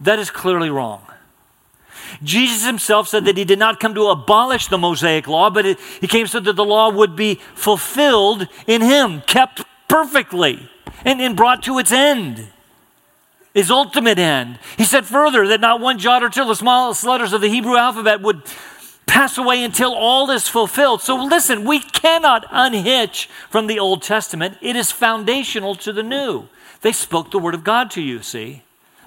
that 0.00 0.20
is 0.20 0.30
clearly 0.30 0.70
wrong. 0.70 1.02
Jesus 2.22 2.64
himself 2.64 3.08
said 3.08 3.24
that 3.24 3.36
he 3.36 3.44
did 3.44 3.58
not 3.58 3.80
come 3.80 3.96
to 3.96 4.06
abolish 4.06 4.68
the 4.68 4.78
Mosaic 4.78 5.26
law, 5.26 5.50
but 5.50 5.66
it, 5.66 5.80
he 6.00 6.06
came 6.06 6.28
so 6.28 6.38
that 6.38 6.54
the 6.54 6.64
law 6.64 6.88
would 6.88 7.16
be 7.16 7.40
fulfilled 7.56 8.46
in 8.68 8.80
him, 8.80 9.22
kept 9.22 9.64
perfectly, 9.88 10.70
and, 11.04 11.20
and 11.20 11.36
brought 11.36 11.64
to 11.64 11.80
its 11.80 11.90
end. 11.90 12.46
his 13.56 13.70
ultimate 13.70 14.18
end. 14.18 14.58
He 14.76 14.84
said 14.84 15.06
further 15.06 15.48
that 15.48 15.62
not 15.62 15.80
one 15.80 15.98
jot 15.98 16.22
or 16.22 16.28
tittle, 16.28 16.50
the 16.50 16.54
smallest 16.54 17.04
letters 17.04 17.32
of 17.32 17.40
the 17.40 17.48
Hebrew 17.48 17.76
alphabet, 17.76 18.20
would 18.20 18.42
pass 19.06 19.38
away 19.38 19.62
until 19.62 19.94
all 19.94 20.30
is 20.30 20.48
fulfilled. 20.48 21.00
So 21.00 21.16
listen, 21.16 21.64
we 21.64 21.80
cannot 21.80 22.46
unhitch 22.50 23.28
from 23.48 23.66
the 23.66 23.78
Old 23.78 24.02
Testament. 24.02 24.58
It 24.60 24.76
is 24.76 24.90
foundational 24.90 25.74
to 25.76 25.92
the 25.92 26.02
New. 26.02 26.48
They 26.82 26.92
spoke 26.92 27.30
the 27.30 27.38
Word 27.38 27.54
of 27.54 27.64
God 27.64 27.90
to 27.92 28.02
you, 28.02 28.22
see? 28.22 28.62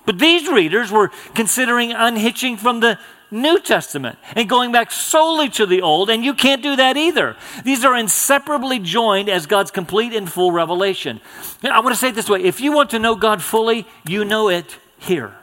But 0.05 0.17
these 0.17 0.49
readers 0.49 0.91
were 0.91 1.11
considering 1.35 1.91
unhitching 1.91 2.57
from 2.57 2.79
the 2.79 2.97
New 3.31 3.59
Testament 3.59 4.17
and 4.35 4.49
going 4.49 4.71
back 4.71 4.91
solely 4.91 5.49
to 5.49 5.65
the 5.65 5.81
Old, 5.81 6.09
and 6.09 6.23
you 6.23 6.33
can't 6.33 6.63
do 6.63 6.75
that 6.75 6.97
either. 6.97 7.35
These 7.63 7.85
are 7.85 7.95
inseparably 7.95 8.79
joined 8.79 9.29
as 9.29 9.45
God's 9.45 9.69
complete 9.69 10.13
and 10.13 10.31
full 10.31 10.51
revelation. 10.51 11.21
I 11.63 11.79
want 11.81 11.93
to 11.93 11.99
say 11.99 12.09
it 12.09 12.15
this 12.15 12.29
way 12.29 12.41
if 12.41 12.59
you 12.59 12.71
want 12.71 12.89
to 12.91 12.99
know 12.99 13.15
God 13.15 13.43
fully, 13.43 13.85
you 14.07 14.25
know 14.25 14.49
it 14.49 14.77
here. 14.97 15.33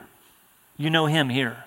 You 0.76 0.90
know 0.90 1.06
Him 1.06 1.28
here. 1.28 1.65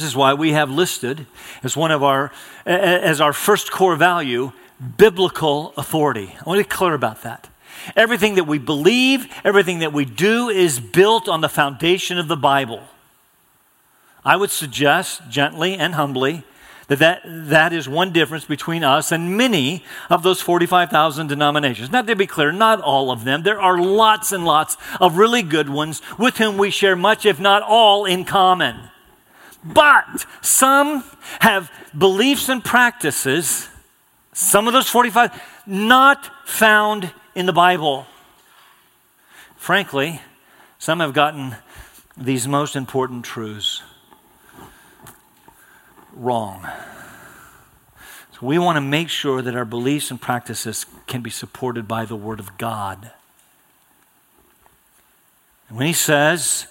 This 0.00 0.08
is 0.08 0.16
why 0.16 0.32
we 0.32 0.52
have 0.52 0.70
listed 0.70 1.26
as 1.62 1.76
one 1.76 1.90
of 1.90 2.02
our 2.02 2.32
as 2.64 3.20
our 3.20 3.34
first 3.34 3.70
core 3.70 3.96
value 3.96 4.52
biblical 4.96 5.74
authority. 5.76 6.34
I 6.40 6.42
want 6.48 6.56
to 6.58 6.64
be 6.64 6.68
clear 6.74 6.94
about 6.94 7.22
that. 7.22 7.50
Everything 7.94 8.36
that 8.36 8.44
we 8.44 8.58
believe, 8.58 9.30
everything 9.44 9.80
that 9.80 9.92
we 9.92 10.06
do 10.06 10.48
is 10.48 10.80
built 10.80 11.28
on 11.28 11.42
the 11.42 11.50
foundation 11.50 12.16
of 12.16 12.28
the 12.28 12.36
Bible. 12.36 12.82
I 14.24 14.36
would 14.36 14.50
suggest 14.50 15.20
gently 15.28 15.74
and 15.74 15.94
humbly 15.94 16.44
that, 16.88 16.98
that 17.00 17.20
that 17.26 17.72
is 17.74 17.86
one 17.86 18.10
difference 18.10 18.46
between 18.46 18.82
us 18.82 19.12
and 19.12 19.36
many 19.36 19.84
of 20.08 20.22
those 20.22 20.40
45,000 20.40 21.26
denominations. 21.26 21.90
Now, 21.90 22.00
to 22.00 22.16
be 22.16 22.26
clear, 22.26 22.52
not 22.52 22.80
all 22.80 23.10
of 23.10 23.24
them. 23.24 23.42
There 23.42 23.60
are 23.60 23.78
lots 23.78 24.32
and 24.32 24.46
lots 24.46 24.78
of 24.98 25.18
really 25.18 25.42
good 25.42 25.68
ones 25.68 26.00
with 26.18 26.38
whom 26.38 26.56
we 26.56 26.70
share 26.70 26.96
much, 26.96 27.26
if 27.26 27.38
not 27.38 27.62
all, 27.62 28.06
in 28.06 28.24
common. 28.24 28.88
But 29.64 30.26
some 30.40 31.04
have 31.40 31.70
beliefs 31.96 32.48
and 32.48 32.64
practices, 32.64 33.68
some 34.32 34.66
of 34.66 34.72
those 34.72 34.88
45, 34.88 35.38
not 35.66 36.30
found 36.48 37.12
in 37.34 37.46
the 37.46 37.52
Bible. 37.52 38.06
Frankly, 39.56 40.20
some 40.78 41.00
have 41.00 41.12
gotten 41.12 41.56
these 42.16 42.48
most 42.48 42.74
important 42.74 43.24
truths 43.24 43.82
wrong. 46.14 46.66
So 48.32 48.46
we 48.46 48.58
want 48.58 48.76
to 48.76 48.80
make 48.80 49.08
sure 49.08 49.42
that 49.42 49.54
our 49.54 49.66
beliefs 49.66 50.10
and 50.10 50.20
practices 50.20 50.86
can 51.06 51.20
be 51.20 51.30
supported 51.30 51.86
by 51.86 52.04
the 52.06 52.16
Word 52.16 52.40
of 52.40 52.56
God. 52.56 53.10
And 55.68 55.76
when 55.76 55.86
he 55.86 55.92
says, 55.92 56.66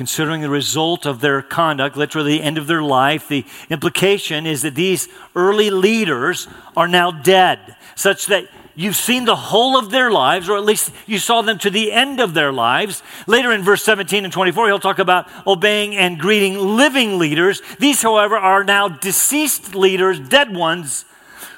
considering 0.00 0.40
the 0.40 0.48
result 0.48 1.04
of 1.04 1.20
their 1.20 1.42
conduct, 1.42 1.94
literally 1.94 2.38
the 2.38 2.42
end 2.42 2.56
of 2.56 2.66
their 2.66 2.80
life, 2.82 3.28
the 3.28 3.44
implication 3.68 4.46
is 4.46 4.62
that 4.62 4.74
these 4.74 5.08
early 5.36 5.68
leaders 5.68 6.48
are 6.74 6.88
now 6.88 7.10
dead, 7.10 7.76
such 7.94 8.24
that 8.24 8.48
You've 8.74 8.96
seen 8.96 9.26
the 9.26 9.36
whole 9.36 9.76
of 9.76 9.90
their 9.90 10.10
lives, 10.10 10.48
or 10.48 10.56
at 10.56 10.64
least 10.64 10.90
you 11.04 11.18
saw 11.18 11.42
them 11.42 11.58
to 11.58 11.68
the 11.68 11.92
end 11.92 12.18
of 12.18 12.32
their 12.32 12.50
lives. 12.50 13.02
Later 13.26 13.52
in 13.52 13.62
verse 13.62 13.82
17 13.82 14.24
and 14.24 14.32
24, 14.32 14.68
he'll 14.68 14.78
talk 14.78 14.98
about 14.98 15.28
obeying 15.46 15.94
and 15.94 16.18
greeting 16.18 16.56
living 16.56 17.18
leaders. 17.18 17.60
These, 17.78 18.00
however, 18.00 18.36
are 18.36 18.64
now 18.64 18.88
deceased 18.88 19.74
leaders, 19.74 20.18
dead 20.18 20.56
ones, 20.56 21.04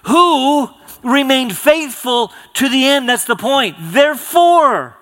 who 0.05 0.69
remained 1.05 1.57
faithful 1.57 2.33
to 2.55 2.69
the 2.69 2.87
end. 2.87 3.09
That's 3.09 3.27
the 3.27 3.37
point. 3.37 3.77
Therefore, 3.79 4.97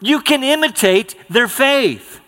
you 0.00 0.20
can 0.20 0.42
imitate 0.42 1.14
their 1.28 1.48
faith. 1.48 2.22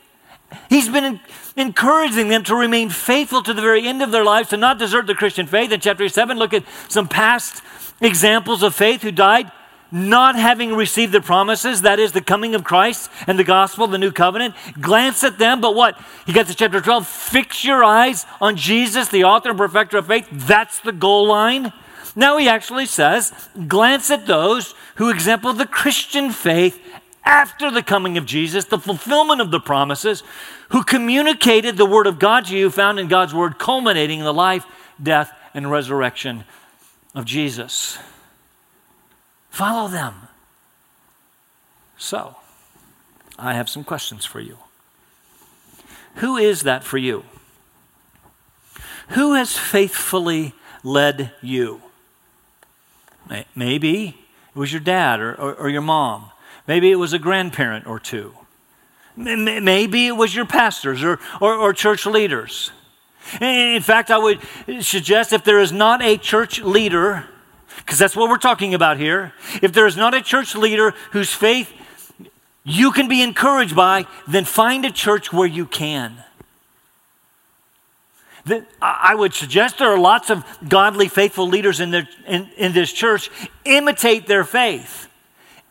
He's 0.68 0.88
been 0.88 1.20
encouraging 1.56 2.28
them 2.28 2.42
to 2.44 2.54
remain 2.54 2.90
faithful 2.90 3.42
to 3.42 3.52
the 3.52 3.62
very 3.62 3.86
end 3.86 4.02
of 4.02 4.10
their 4.10 4.24
lives, 4.24 4.48
to 4.50 4.56
not 4.56 4.78
desert 4.78 5.06
the 5.06 5.14
Christian 5.14 5.46
faith. 5.46 5.72
In 5.72 5.80
chapter 5.80 6.08
7, 6.08 6.38
look 6.38 6.54
at 6.54 6.64
some 6.88 7.08
past 7.08 7.62
examples 8.00 8.62
of 8.62 8.74
faith 8.74 9.02
who 9.02 9.12
died 9.12 9.50
not 9.90 10.36
having 10.36 10.74
received 10.74 11.12
the 11.12 11.20
promises, 11.20 11.82
that 11.82 11.98
is 11.98 12.12
the 12.12 12.20
coming 12.20 12.54
of 12.54 12.62
Christ 12.62 13.10
and 13.26 13.38
the 13.38 13.44
gospel, 13.44 13.86
the 13.86 13.98
new 13.98 14.12
covenant. 14.12 14.54
Glance 14.80 15.24
at 15.24 15.38
them, 15.38 15.60
but 15.60 15.74
what? 15.74 15.98
He 16.26 16.32
gets 16.32 16.50
to 16.50 16.56
chapter 16.56 16.80
12. 16.80 17.06
Fix 17.06 17.64
your 17.64 17.82
eyes 17.82 18.26
on 18.40 18.56
Jesus, 18.56 19.08
the 19.08 19.24
author 19.24 19.50
and 19.50 19.58
perfecter 19.58 19.98
of 19.98 20.06
faith. 20.06 20.28
That's 20.30 20.80
the 20.80 20.92
goal 20.92 21.26
line. 21.26 21.72
Now 22.14 22.36
he 22.36 22.48
actually 22.48 22.86
says, 22.86 23.32
glance 23.66 24.10
at 24.10 24.26
those 24.26 24.74
who 24.96 25.08
exemplify 25.08 25.56
the 25.56 25.66
Christian 25.66 26.32
faith 26.32 26.78
after 27.24 27.70
the 27.70 27.82
coming 27.82 28.16
of 28.16 28.26
Jesus, 28.26 28.64
the 28.64 28.78
fulfillment 28.78 29.40
of 29.40 29.50
the 29.50 29.60
promises, 29.60 30.22
who 30.70 30.82
communicated 30.82 31.76
the 31.76 31.86
word 31.86 32.06
of 32.06 32.18
God 32.18 32.46
to 32.46 32.56
you, 32.56 32.70
found 32.70 32.98
in 32.98 33.08
God's 33.08 33.34
word, 33.34 33.58
culminating 33.58 34.18
in 34.18 34.24
the 34.24 34.34
life, 34.34 34.64
death, 35.02 35.32
and 35.54 35.70
resurrection 35.70 36.44
of 37.14 37.24
Jesus. 37.24 37.98
Follow 39.50 39.88
them. 39.88 40.14
So, 41.96 42.36
I 43.38 43.54
have 43.54 43.68
some 43.68 43.84
questions 43.84 44.24
for 44.24 44.40
you. 44.40 44.58
Who 46.16 46.36
is 46.36 46.62
that 46.62 46.84
for 46.84 46.98
you? 46.98 47.24
Who 49.10 49.34
has 49.34 49.56
faithfully 49.56 50.52
led 50.82 51.32
you? 51.40 51.82
Maybe 53.54 54.08
it 54.54 54.58
was 54.58 54.72
your 54.72 54.80
dad 54.80 55.20
or, 55.20 55.34
or, 55.34 55.54
or, 55.54 55.68
your 55.68 55.82
mom. 55.82 56.30
Maybe 56.68 56.90
it 56.90 56.96
was 56.96 57.14
a 57.14 57.18
grandparent 57.18 57.86
or 57.86 57.98
two. 57.98 58.34
Maybe 59.16 60.06
it 60.06 60.12
was 60.12 60.34
your 60.34 60.44
pastors 60.44 61.02
or, 61.02 61.18
or, 61.40 61.54
or 61.54 61.72
church 61.72 62.06
leaders. 62.06 62.70
In 63.40 63.82
fact, 63.82 64.10
I 64.10 64.18
would 64.18 64.40
suggest 64.80 65.32
if 65.32 65.42
there 65.42 65.58
is 65.58 65.72
not 65.72 66.02
a 66.02 66.18
church 66.18 66.60
leader, 66.60 67.26
because 67.78 67.98
that's 67.98 68.14
what 68.14 68.28
we're 68.28 68.36
talking 68.36 68.74
about 68.74 68.98
here, 68.98 69.32
if 69.60 69.72
there 69.72 69.86
is 69.86 69.96
not 69.96 70.14
a 70.14 70.20
church 70.20 70.54
leader 70.54 70.94
whose 71.12 71.32
faith 71.32 71.72
you 72.64 72.92
can 72.92 73.08
be 73.08 73.22
encouraged 73.22 73.74
by, 73.74 74.06
then 74.28 74.44
find 74.44 74.84
a 74.84 74.92
church 74.92 75.32
where 75.32 75.48
you 75.48 75.64
can. 75.66 76.22
I 78.80 79.14
would 79.14 79.34
suggest 79.34 79.78
there 79.78 79.88
are 79.88 79.98
lots 79.98 80.30
of 80.30 80.44
godly, 80.68 81.08
faithful 81.08 81.48
leaders 81.48 81.80
in, 81.80 81.90
their, 81.90 82.08
in, 82.26 82.48
in 82.56 82.72
this 82.72 82.92
church. 82.92 83.30
Imitate 83.64 84.26
their 84.26 84.44
faith 84.44 85.07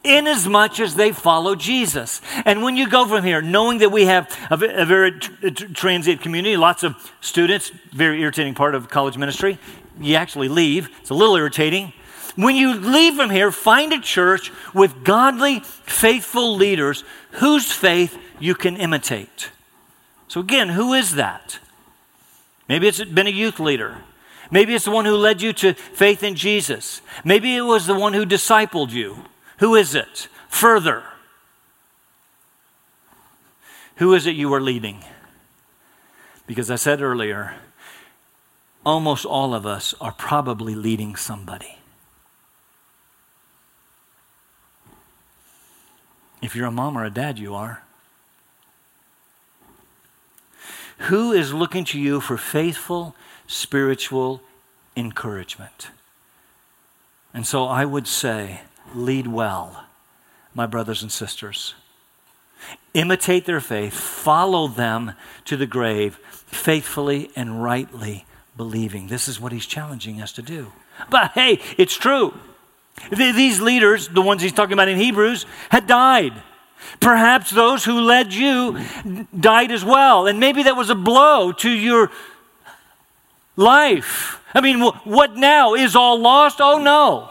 inasmuch 0.03 0.37
as 0.37 0.47
much 0.47 0.79
as 0.79 0.95
they 0.95 1.11
follow 1.11 1.55
Jesus. 1.55 2.21
And 2.45 2.63
when 2.63 2.77
you 2.77 2.89
go 2.89 3.05
from 3.05 3.23
here, 3.23 3.41
knowing 3.41 3.79
that 3.79 3.91
we 3.91 4.05
have 4.05 4.29
a, 4.49 4.81
a 4.81 4.85
very 4.85 5.11
tr- 5.11 5.49
transient 5.73 6.21
community, 6.21 6.57
lots 6.57 6.83
of 6.83 6.95
students, 7.21 7.71
very 7.91 8.21
irritating 8.21 8.53
part 8.53 8.75
of 8.75 8.89
college 8.89 9.17
ministry, 9.17 9.57
you 9.99 10.15
actually 10.15 10.49
leave. 10.49 10.89
It's 11.01 11.09
a 11.09 11.15
little 11.15 11.35
irritating. 11.35 11.93
When 12.35 12.55
you 12.55 12.75
leave 12.75 13.15
from 13.15 13.31
here, 13.31 13.51
find 13.51 13.91
a 13.93 13.99
church 13.99 14.51
with 14.73 15.03
godly, 15.03 15.61
faithful 15.61 16.55
leaders 16.55 17.03
whose 17.31 17.71
faith 17.71 18.17
you 18.39 18.53
can 18.53 18.77
imitate. 18.77 19.49
So, 20.27 20.39
again, 20.39 20.69
who 20.69 20.93
is 20.93 21.15
that? 21.15 21.59
Maybe 22.69 22.87
it's 22.87 23.03
been 23.03 23.27
a 23.27 23.31
youth 23.31 23.59
leader. 23.59 23.97
Maybe 24.51 24.75
it's 24.75 24.85
the 24.85 24.91
one 24.91 25.05
who 25.05 25.15
led 25.15 25.41
you 25.41 25.51
to 25.53 25.73
faith 25.73 26.21
in 26.21 26.35
Jesus. 26.35 27.01
Maybe 27.23 27.55
it 27.55 27.61
was 27.61 27.87
the 27.87 27.97
one 27.97 28.13
who 28.13 28.25
discipled 28.25 28.91
you. 28.91 29.25
Who 29.57 29.75
is 29.75 29.95
it? 29.95 30.27
Further, 30.49 31.03
who 33.97 34.13
is 34.13 34.25
it 34.25 34.35
you 34.35 34.53
are 34.53 34.61
leading? 34.61 35.03
Because 36.45 36.71
I 36.71 36.75
said 36.75 37.01
earlier, 37.01 37.55
almost 38.85 39.25
all 39.25 39.53
of 39.53 39.65
us 39.65 39.93
are 39.99 40.13
probably 40.13 40.75
leading 40.75 41.15
somebody. 41.15 41.77
If 46.41 46.55
you're 46.55 46.67
a 46.67 46.71
mom 46.71 46.97
or 46.97 47.03
a 47.03 47.09
dad, 47.09 47.39
you 47.39 47.55
are. 47.55 47.83
Who 50.99 51.31
is 51.31 51.53
looking 51.53 51.83
to 51.85 51.99
you 51.99 52.21
for 52.21 52.37
faithful 52.37 53.15
spiritual 53.47 54.41
encouragement? 54.95 55.89
And 57.33 57.45
so 57.45 57.65
I 57.65 57.85
would 57.85 58.07
say, 58.07 58.61
lead 58.93 59.27
well, 59.27 59.85
my 60.53 60.65
brothers 60.65 61.01
and 61.01 61.11
sisters. 61.11 61.75
Imitate 62.93 63.45
their 63.45 63.61
faith, 63.61 63.93
follow 63.93 64.67
them 64.67 65.13
to 65.45 65.55
the 65.55 65.67
grave, 65.67 66.15
faithfully 66.25 67.29
and 67.35 67.61
rightly 67.63 68.25
believing. 68.55 69.07
This 69.07 69.27
is 69.27 69.39
what 69.39 69.51
he's 69.51 69.65
challenging 69.65 70.21
us 70.21 70.31
to 70.33 70.41
do. 70.41 70.71
But 71.09 71.31
hey, 71.33 71.61
it's 71.77 71.95
true. 71.95 72.33
These 73.11 73.61
leaders, 73.61 74.07
the 74.07 74.21
ones 74.21 74.41
he's 74.41 74.53
talking 74.53 74.73
about 74.73 74.87
in 74.87 74.97
Hebrews, 74.97 75.45
had 75.69 75.85
died. 75.85 76.33
Perhaps 76.99 77.51
those 77.51 77.85
who 77.85 78.01
led 78.01 78.33
you 78.33 78.79
died 79.39 79.71
as 79.71 79.85
well. 79.85 80.25
And 80.25 80.39
maybe 80.39 80.63
that 80.63 80.75
was 80.75 80.89
a 80.89 80.95
blow 80.95 81.51
to 81.51 81.69
your 81.69 82.11
life. 83.55 84.41
I 84.53 84.61
mean, 84.61 84.81
what 84.81 85.35
now? 85.35 85.75
Is 85.75 85.95
all 85.95 86.19
lost? 86.19 86.59
Oh 86.59 86.79
no. 86.79 87.29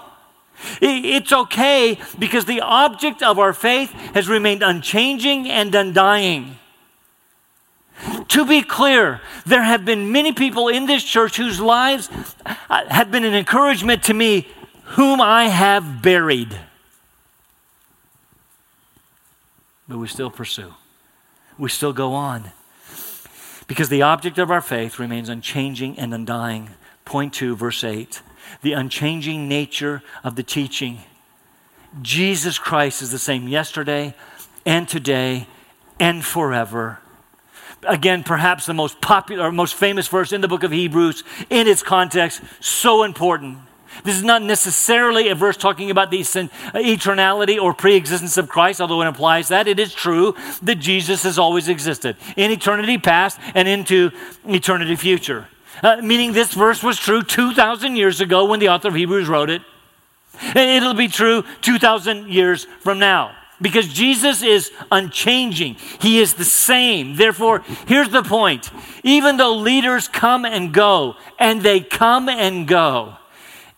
It's 0.81 1.33
okay 1.33 1.99
because 2.19 2.45
the 2.45 2.61
object 2.61 3.23
of 3.23 3.39
our 3.39 3.53
faith 3.53 3.91
has 4.15 4.29
remained 4.29 4.63
unchanging 4.63 5.49
and 5.49 5.75
undying. 5.75 6.59
To 8.29 8.45
be 8.45 8.63
clear, 8.63 9.21
there 9.47 9.63
have 9.63 9.85
been 9.85 10.13
many 10.13 10.33
people 10.33 10.69
in 10.69 10.87
this 10.87 11.03
church 11.03 11.37
whose 11.37 11.61
lives 11.61 12.11
uh, 12.45 12.85
have 12.89 13.11
been 13.11 13.25
an 13.25 13.35
encouragement 13.35 14.03
to 14.05 14.15
me, 14.15 14.49
whom 14.85 15.21
I 15.21 15.45
have 15.45 16.03
buried. 16.03 16.59
But 19.89 19.99
we 19.99 20.09
still 20.09 20.31
pursue, 20.31 20.75
we 21.57 21.71
still 21.71 21.93
go 21.93 22.13
on. 22.13 22.51
Because 23.67 23.89
the 23.89 24.03
object 24.03 24.39
of 24.39 24.51
our 24.51 24.61
faith 24.61 24.99
remains 24.99 25.29
unchanging 25.29 25.99
and 25.99 26.15
undying. 26.15 26.71
Point 27.05 27.33
two, 27.33 27.57
verse 27.57 27.83
8 27.83 28.21
the 28.63 28.73
unchanging 28.73 29.49
nature 29.49 30.03
of 30.25 30.37
the 30.37 30.43
teaching. 30.43 31.01
Jesus 32.03 32.59
Christ 32.59 33.03
is 33.03 33.11
the 33.11 33.19
same 33.19 33.49
yesterday 33.49 34.15
and 34.65 34.89
today 34.89 35.47
and 35.99 36.25
forever. 36.25 37.01
Again, 37.87 38.25
perhaps 38.25 38.67
the 38.67 38.75
most 38.75 39.01
popular, 39.01 39.53
most 39.53 39.75
famous 39.75 40.09
verse 40.09 40.33
in 40.33 40.41
the 40.41 40.49
book 40.49 40.63
of 40.63 40.73
Hebrews, 40.73 41.23
in 41.51 41.69
its 41.69 41.83
context, 41.83 42.43
so 42.61 43.05
important. 43.05 43.59
This 44.05 44.17
is 44.17 44.25
not 44.25 44.43
necessarily 44.43 45.29
a 45.29 45.35
verse 45.35 45.57
talking 45.57 45.91
about 45.91 46.11
the 46.11 46.21
uh, 46.21 46.49
eternality 46.79 47.61
or 47.61 47.73
pre-existence 47.73 48.37
of 48.37 48.49
Christ, 48.49 48.81
although 48.81 49.03
it 49.03 49.07
implies 49.07 49.49
that. 49.49 49.69
It 49.69 49.81
is 49.81 49.95
true 49.95 50.35
that 50.63 50.77
Jesus 50.77 51.23
has 51.23 51.39
always 51.39 51.69
existed 51.69 52.17
in 52.37 52.51
eternity 52.51 52.99
past 52.99 53.39
and 53.55 53.67
into 53.69 54.11
eternity 54.45 54.97
future. 54.97 55.49
Uh, 55.83 55.97
meaning 56.03 56.33
this 56.33 56.53
verse 56.53 56.83
was 56.83 56.99
true 56.99 57.23
2,000 57.23 57.97
years 57.97 58.21
ago 58.21 58.45
when 58.47 58.61
the 58.61 58.69
author 58.69 58.89
of 58.89 58.95
Hebrews 58.95 59.29
wrote 59.29 59.51
it. 59.51 59.63
It'll 60.55 60.95
be 60.95 61.09
true 61.09 61.45
2,000 61.63 62.29
years 62.29 62.67
from 62.81 62.99
now 62.99 63.35
because 63.61 63.89
Jesus 63.89 64.43
is 64.43 64.71
unchanging. 64.91 65.77
He 66.01 66.19
is 66.19 66.35
the 66.35 66.45
same. 66.45 67.17
Therefore, 67.17 67.63
here's 67.87 68.11
the 68.11 68.23
point 68.23 68.71
even 69.03 69.37
though 69.37 69.55
leaders 69.55 70.09
come 70.09 70.45
and 70.45 70.73
go, 70.73 71.15
and 71.39 71.63
they 71.63 71.81
come 71.81 72.29
and 72.29 72.67
go, 72.67 73.17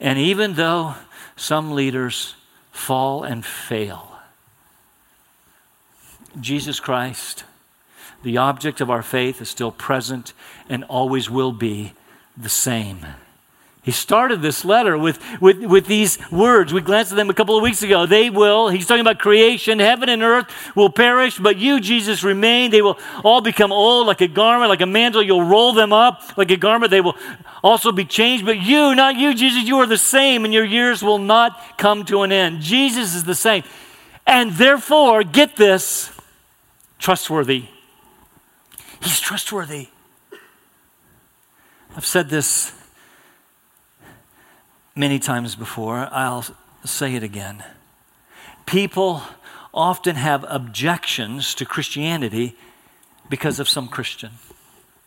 and 0.00 0.18
even 0.18 0.54
though 0.54 0.94
some 1.36 1.72
leaders 1.72 2.34
fall 2.72 3.22
and 3.22 3.44
fail, 3.44 4.10
Jesus 6.40 6.80
Christ 6.80 7.44
the 8.22 8.36
object 8.36 8.80
of 8.80 8.90
our 8.90 9.02
faith 9.02 9.40
is 9.40 9.48
still 9.48 9.72
present 9.72 10.32
and 10.68 10.84
always 10.84 11.30
will 11.30 11.52
be 11.52 11.92
the 12.36 12.48
same. 12.48 13.06
He 13.88 13.92
started 13.92 14.42
this 14.42 14.66
letter 14.66 14.98
with, 14.98 15.18
with, 15.40 15.64
with 15.64 15.86
these 15.86 16.18
words. 16.30 16.74
We 16.74 16.82
glanced 16.82 17.10
at 17.12 17.16
them 17.16 17.30
a 17.30 17.34
couple 17.34 17.56
of 17.56 17.62
weeks 17.62 17.82
ago. 17.82 18.04
They 18.04 18.28
will, 18.28 18.68
he's 18.68 18.86
talking 18.86 19.00
about 19.00 19.18
creation, 19.18 19.78
heaven 19.78 20.10
and 20.10 20.22
earth 20.22 20.46
will 20.76 20.90
perish, 20.90 21.38
but 21.38 21.56
you, 21.56 21.80
Jesus, 21.80 22.22
remain. 22.22 22.70
They 22.70 22.82
will 22.82 22.98
all 23.24 23.40
become 23.40 23.72
old 23.72 24.06
like 24.06 24.20
a 24.20 24.28
garment, 24.28 24.68
like 24.68 24.82
a 24.82 24.86
mantle. 24.86 25.22
You'll 25.22 25.44
roll 25.44 25.72
them 25.72 25.94
up 25.94 26.36
like 26.36 26.50
a 26.50 26.56
garment. 26.58 26.90
They 26.90 27.00
will 27.00 27.16
also 27.62 27.90
be 27.90 28.04
changed, 28.04 28.44
but 28.44 28.60
you, 28.60 28.94
not 28.94 29.16
you, 29.16 29.32
Jesus, 29.32 29.62
you 29.62 29.78
are 29.78 29.86
the 29.86 29.96
same, 29.96 30.44
and 30.44 30.52
your 30.52 30.64
years 30.64 31.02
will 31.02 31.16
not 31.16 31.78
come 31.78 32.04
to 32.06 32.22
an 32.22 32.30
end. 32.30 32.60
Jesus 32.60 33.14
is 33.14 33.24
the 33.24 33.34
same. 33.34 33.62
And 34.26 34.52
therefore, 34.52 35.22
get 35.24 35.56
this, 35.56 36.12
trustworthy. 36.98 37.68
He's 39.00 39.20
trustworthy. 39.20 39.88
I've 41.96 42.06
said 42.06 42.28
this 42.28 42.72
many 44.94 45.18
times 45.18 45.54
before. 45.54 46.08
I'll 46.10 46.44
say 46.84 47.14
it 47.14 47.22
again. 47.22 47.64
People 48.66 49.22
often 49.72 50.16
have 50.16 50.44
objections 50.48 51.54
to 51.54 51.64
Christianity 51.64 52.56
because 53.28 53.60
of 53.60 53.68
some 53.68 53.88
Christian 53.88 54.32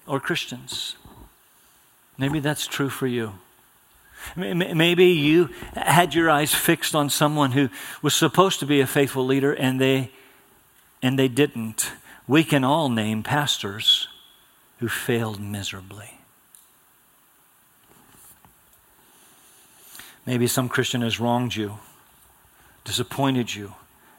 or 0.08 0.20
Christians. 0.20 0.96
Maybe 2.18 2.40
that's 2.40 2.68
true 2.68 2.90
for 2.90 3.08
you. 3.08 3.34
Maybe 4.36 5.06
you 5.06 5.50
had 5.76 6.14
your 6.14 6.30
eyes 6.30 6.54
fixed 6.54 6.96
on 6.96 7.10
someone 7.10 7.52
who 7.52 7.70
was 8.02 8.16
supposed 8.16 8.60
to 8.60 8.66
be 8.66 8.80
a 8.80 8.88
faithful 8.88 9.26
leader 9.26 9.54
and 9.54 9.82
they 9.82 10.12
and 11.02 11.18
they 11.18 11.28
didn't. 11.28 11.92
We 12.32 12.46
can 12.46 12.64
all 12.64 12.88
name 12.88 13.24
pastors 13.24 14.08
who 14.80 14.88
failed 14.88 15.42
miserably. 15.42 16.22
Maybe 20.26 20.48
some 20.48 20.70
Christian 20.70 21.02
has 21.02 21.20
wronged 21.20 21.58
you, 21.58 21.80
disappointed 22.86 23.54
you, 23.54 23.74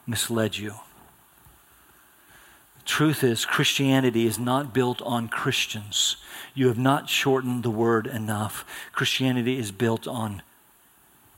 misled 0.05 0.59
you. 0.59 0.75
The 2.77 2.85
truth 2.85 3.23
is, 3.23 3.45
Christianity 3.45 4.27
is 4.27 4.37
not 4.37 4.75
built 4.75 5.01
on 5.01 5.27
Christians. 5.27 6.17
You 6.53 6.67
have 6.67 6.77
not 6.77 7.09
shortened 7.09 7.63
the 7.63 7.71
word 7.71 8.05
enough. 8.05 8.63
Christianity 8.91 9.57
is 9.57 9.71
built 9.71 10.07
on 10.07 10.43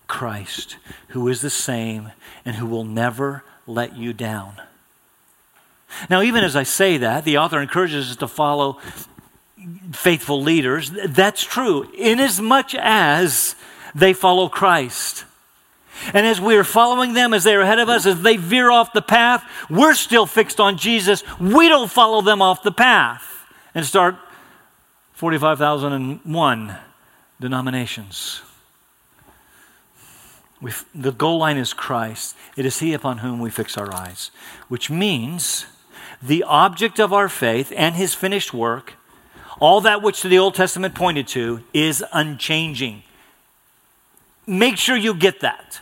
Christ, 0.08 0.76
who 1.08 1.30
is 1.30 1.40
the 1.40 1.50
same 1.50 2.12
and 2.44 2.58
who 2.58 2.66
will 2.66 2.84
never 2.84 3.46
let 3.66 3.96
you 3.96 4.12
down. 4.12 4.62
Now, 6.10 6.22
even 6.22 6.44
as 6.44 6.56
I 6.56 6.64
say 6.64 6.98
that, 6.98 7.26
the 7.26 7.38
author 7.38 7.62
encourages 7.62 8.12
us 8.12 8.16
to 8.18 8.28
follow 8.28 8.80
faithful 9.92 10.42
leaders. 10.42 10.92
That's 11.08 11.44
true, 11.44 11.90
inasmuch 11.98 12.76
as 12.76 13.56
they 13.94 14.14
follow 14.14 14.50
Christ. 14.50 15.26
And 16.14 16.26
as 16.26 16.42
we 16.42 16.58
are 16.58 16.64
following 16.64 17.14
them, 17.14 17.34
as 17.34 17.46
they 17.46 17.56
are 17.56 17.62
ahead 17.62 17.80
of 17.80 17.88
us, 17.88 18.06
as 18.06 18.22
they 18.22 18.36
veer 18.36 18.70
off 18.70 18.94
the 18.94 19.02
path, 19.02 19.44
we're 19.70 19.94
still 19.94 20.26
fixed 20.26 20.60
on 20.60 20.78
Jesus. 20.78 21.24
We 21.40 21.70
don't 21.70 21.90
follow 21.90 22.22
them 22.22 22.42
off 22.42 22.64
the 22.64 22.72
path 22.72 23.24
and 23.74 23.86
start 23.86 24.18
45,001 25.14 26.78
denominations. 27.40 28.42
We've, 30.62 30.86
the 30.94 31.12
goal 31.12 31.38
line 31.38 31.58
is 31.58 31.74
Christ. 31.74 32.36
It 32.58 32.66
is 32.66 32.80
He 32.80 32.94
upon 32.94 33.20
whom 33.20 33.40
we 33.40 33.50
fix 33.50 33.78
our 33.78 33.94
eyes, 33.94 34.32
which 34.68 34.90
means 34.90 35.66
the 36.22 36.44
object 36.44 37.00
of 37.00 37.14
our 37.14 37.30
faith 37.30 37.72
and 37.76 37.96
his 37.96 38.14
finished 38.14 38.54
work, 38.54 38.94
all 39.60 39.82
that 39.82 40.02
which 40.02 40.24
the 40.24 40.38
Old 40.38 40.56
Testament 40.56 40.96
pointed 40.96 41.28
to, 41.30 41.64
is 41.74 42.04
unchanging. 42.14 43.04
Make 44.48 44.78
sure 44.78 44.96
you 44.96 45.14
get 45.14 45.42
that. 45.42 45.82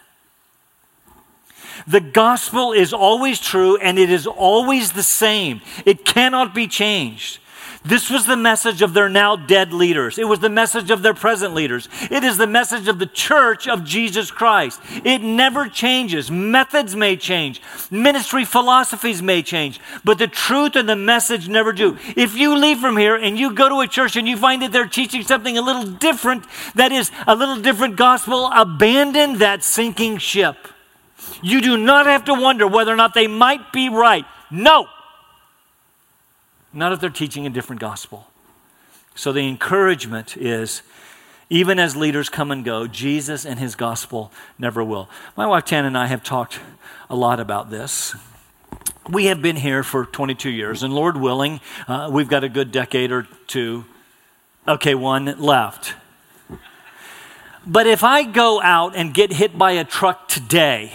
The 1.87 1.99
gospel 1.99 2.71
is 2.71 2.93
always 2.93 3.39
true 3.39 3.77
and 3.77 3.97
it 3.97 4.09
is 4.09 4.27
always 4.27 4.93
the 4.93 5.03
same. 5.03 5.61
It 5.85 6.05
cannot 6.05 6.53
be 6.53 6.67
changed. 6.67 7.39
This 7.85 8.09
was 8.09 8.25
the 8.25 8.37
message 8.37 8.81
of 8.81 8.93
their 8.93 9.09
now 9.09 9.35
dead 9.35 9.73
leaders. 9.73 10.17
It 10.17 10.27
was 10.27 10.39
the 10.39 10.49
message 10.49 10.89
of 10.89 11.01
their 11.01 11.13
present 11.13 11.53
leaders. 11.53 11.89
It 12.09 12.23
is 12.23 12.37
the 12.37 12.47
message 12.47 12.87
of 12.87 12.97
the 12.97 13.05
church 13.05 13.67
of 13.67 13.83
Jesus 13.83 14.31
Christ. 14.31 14.79
It 15.03 15.21
never 15.21 15.67
changes. 15.67 16.31
Methods 16.31 16.95
may 16.95 17.17
change, 17.17 17.61
ministry 17.91 18.45
philosophies 18.45 19.21
may 19.21 19.43
change, 19.43 19.81
but 20.03 20.17
the 20.17 20.27
truth 20.27 20.75
and 20.75 20.87
the 20.87 20.95
message 20.95 21.49
never 21.49 21.73
do. 21.73 21.97
If 22.15 22.35
you 22.35 22.57
leave 22.57 22.79
from 22.79 22.95
here 22.95 23.15
and 23.15 23.37
you 23.37 23.53
go 23.53 23.67
to 23.67 23.81
a 23.81 23.87
church 23.87 24.15
and 24.15 24.27
you 24.27 24.37
find 24.37 24.61
that 24.61 24.71
they're 24.71 24.87
teaching 24.87 25.23
something 25.23 25.57
a 25.57 25.61
little 25.61 25.85
different, 25.85 26.45
that 26.75 26.93
is 26.93 27.11
a 27.27 27.35
little 27.35 27.59
different 27.59 27.97
gospel, 27.97 28.49
abandon 28.53 29.39
that 29.39 29.63
sinking 29.63 30.19
ship. 30.19 30.55
You 31.41 31.61
do 31.61 31.77
not 31.77 32.05
have 32.05 32.25
to 32.25 32.33
wonder 32.33 32.67
whether 32.67 32.93
or 32.93 32.97
not 32.97 33.13
they 33.13 33.27
might 33.27 33.73
be 33.73 33.89
right. 33.89 34.25
No. 34.49 34.87
Not 36.73 36.91
if 36.91 36.99
they're 36.99 37.09
teaching 37.09 37.45
a 37.45 37.49
different 37.49 37.79
gospel. 37.79 38.27
So 39.15 39.31
the 39.31 39.47
encouragement 39.47 40.35
is 40.35 40.81
even 41.49 41.77
as 41.77 41.95
leaders 41.95 42.29
come 42.29 42.49
and 42.49 42.65
go, 42.65 42.87
Jesus 42.87 43.45
and 43.45 43.59
his 43.59 43.75
gospel 43.75 44.31
never 44.57 44.83
will. 44.83 45.07
My 45.37 45.45
wife 45.45 45.65
Tan 45.65 45.85
and 45.85 45.97
I 45.97 46.07
have 46.07 46.23
talked 46.23 46.59
a 47.09 47.15
lot 47.15 47.39
about 47.39 47.69
this. 47.69 48.15
We 49.09 49.25
have 49.25 49.41
been 49.41 49.57
here 49.57 49.83
for 49.83 50.05
22 50.05 50.49
years, 50.49 50.81
and 50.81 50.95
Lord 50.95 51.17
willing, 51.17 51.59
uh, 51.87 52.09
we've 52.11 52.29
got 52.29 52.43
a 52.43 52.49
good 52.49 52.71
decade 52.71 53.11
or 53.11 53.27
two. 53.47 53.85
Okay, 54.67 54.95
one 54.95 55.25
left. 55.39 55.93
But 57.67 57.85
if 57.85 58.03
I 58.03 58.23
go 58.23 58.61
out 58.61 58.95
and 58.95 59.13
get 59.13 59.31
hit 59.31 59.57
by 59.57 59.73
a 59.73 59.83
truck 59.83 60.27
today, 60.27 60.91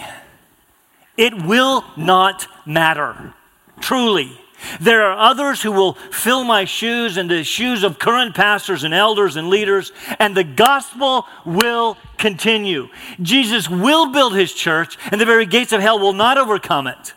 it 1.17 1.35
will 1.43 1.85
not 1.97 2.47
matter. 2.67 3.35
Truly. 3.81 4.39
There 4.81 5.03
are 5.03 5.17
others 5.17 5.63
who 5.63 5.73
will 5.73 5.95
fill 5.95 6.45
my 6.45 6.65
shoes 6.65 7.17
and 7.17 7.31
the 7.31 7.45
shoes 7.45 7.83
of 7.85 7.99
current 7.99 8.35
pastors 8.35 8.85
and 8.85 8.93
elders 8.93 9.37
and 9.37 9.49
leaders, 9.49 9.93
and 10.19 10.37
the 10.37 10.45
gospel 10.45 11.27
will 11.45 11.97
continue. 12.17 12.89
Jesus 13.23 13.69
will 13.69 14.13
build 14.13 14.35
his 14.35 14.53
church, 14.53 14.99
and 15.11 15.21
the 15.21 15.27
very 15.27 15.47
gates 15.47 15.73
of 15.73 15.81
hell 15.81 15.99
will 15.99 16.13
not 16.13 16.39
overcome 16.39 16.87
it. 16.87 17.15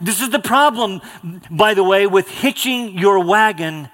This 0.00 0.20
is 0.20 0.30
the 0.30 0.38
problem, 0.38 1.02
by 1.50 1.74
the 1.74 1.84
way, 1.84 2.06
with 2.06 2.28
hitching 2.28 2.98
your 2.98 3.20
wagon 3.20 3.90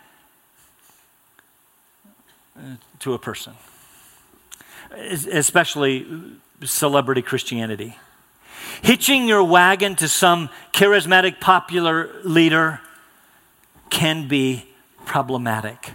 uh, 2.56 2.76
to 3.00 3.14
a 3.14 3.18
person, 3.18 3.54
especially 4.92 6.06
celebrity 6.62 7.22
Christianity. 7.22 7.96
Hitching 8.82 9.26
your 9.26 9.42
wagon 9.42 9.96
to 9.96 10.08
some 10.08 10.48
charismatic 10.72 11.40
popular 11.40 12.10
leader 12.24 12.80
can 13.90 14.28
be 14.28 14.66
problematic. 15.04 15.92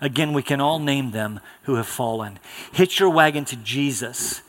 Again, 0.00 0.32
we 0.32 0.42
can 0.42 0.60
all 0.60 0.78
name 0.78 1.12
them 1.12 1.40
who 1.62 1.76
have 1.76 1.86
fallen. 1.86 2.38
Hitch 2.72 3.00
your 3.00 3.10
wagon 3.10 3.44
to 3.46 3.56
Jesus. 3.56 4.42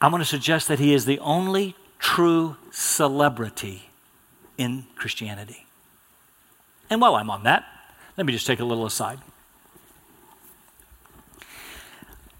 I'm 0.00 0.10
going 0.10 0.22
to 0.22 0.28
suggest 0.28 0.68
that 0.68 0.78
he 0.78 0.92
is 0.92 1.06
the 1.06 1.18
only 1.20 1.74
true 1.98 2.56
celebrity 2.70 3.88
in 4.58 4.84
Christianity. 4.94 5.66
And 6.90 7.00
while 7.00 7.14
I'm 7.16 7.30
on 7.30 7.44
that, 7.44 7.64
let 8.16 8.26
me 8.26 8.32
just 8.32 8.46
take 8.46 8.60
a 8.60 8.64
little 8.64 8.86
aside. 8.86 9.18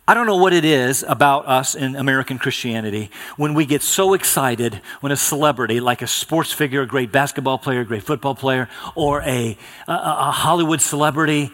I 0.07 0.12
don't 0.12 0.27
know 0.27 0.37
what 0.37 0.53
it 0.53 0.67
is 0.67 1.03
about 1.03 1.47
us 1.47 1.75
in 1.75 1.97
American 1.97 2.38
Christianity 2.38 3.11
when 3.38 3.55
we 3.55 3.64
get 3.64 3.81
so 3.81 4.12
excited 4.12 4.83
when 5.01 5.12
a 5.12 5.17
celebrity, 5.17 5.81
like 5.81 6.03
a 6.03 6.07
sports 6.07 6.53
figure, 6.53 6.83
a 6.83 6.87
great 6.87 7.11
basketball 7.11 7.57
player, 7.57 7.81
a 7.81 7.85
great 7.87 8.03
football 8.03 8.35
player, 8.35 8.69
or 8.95 9.23
a, 9.23 9.57
a, 9.88 9.93
a 9.93 10.31
Hollywood 10.31 10.83
celebrity, 10.83 11.51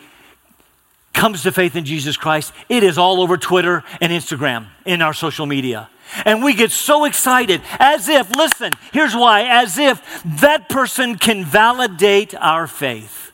comes 1.12 1.44
to 1.44 1.52
faith 1.52 1.76
in 1.76 1.84
Jesus 1.84 2.16
Christ. 2.16 2.52
It 2.68 2.82
is 2.82 2.98
all 2.98 3.20
over 3.20 3.36
Twitter 3.36 3.84
and 4.00 4.12
Instagram 4.12 4.66
in 4.84 5.00
our 5.00 5.14
social 5.14 5.46
media. 5.46 5.88
And 6.24 6.42
we 6.42 6.54
get 6.54 6.72
so 6.72 7.04
excited 7.04 7.62
as 7.78 8.08
if, 8.08 8.34
listen, 8.34 8.72
here's 8.92 9.14
why, 9.14 9.42
as 9.42 9.78
if 9.78 10.02
that 10.40 10.68
person 10.68 11.18
can 11.18 11.44
validate 11.44 12.34
our 12.34 12.66
faith. 12.66 13.29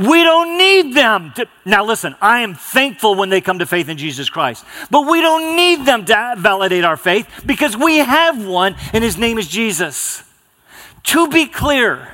We 0.00 0.22
don't 0.22 0.56
need 0.56 0.94
them 0.94 1.30
to. 1.36 1.46
Now, 1.66 1.84
listen, 1.84 2.14
I 2.22 2.40
am 2.40 2.54
thankful 2.54 3.16
when 3.16 3.28
they 3.28 3.42
come 3.42 3.58
to 3.58 3.66
faith 3.66 3.90
in 3.90 3.98
Jesus 3.98 4.30
Christ, 4.30 4.64
but 4.90 5.02
we 5.02 5.20
don't 5.20 5.54
need 5.56 5.84
them 5.84 6.06
to 6.06 6.34
validate 6.38 6.84
our 6.84 6.96
faith 6.96 7.28
because 7.44 7.76
we 7.76 7.98
have 7.98 8.42
one, 8.42 8.76
and 8.94 9.04
his 9.04 9.18
name 9.18 9.36
is 9.36 9.46
Jesus. 9.46 10.22
To 11.04 11.28
be 11.28 11.44
clear, 11.44 12.08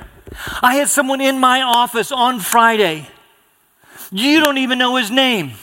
I 0.61 0.75
had 0.75 0.89
someone 0.89 1.21
in 1.21 1.39
my 1.39 1.61
office 1.61 2.11
on 2.11 2.41
Friday. 2.41 3.07
You 4.11 4.41
don't 4.41 4.57
even 4.57 4.79
know 4.79 4.97
his 4.97 5.09
name 5.09 5.53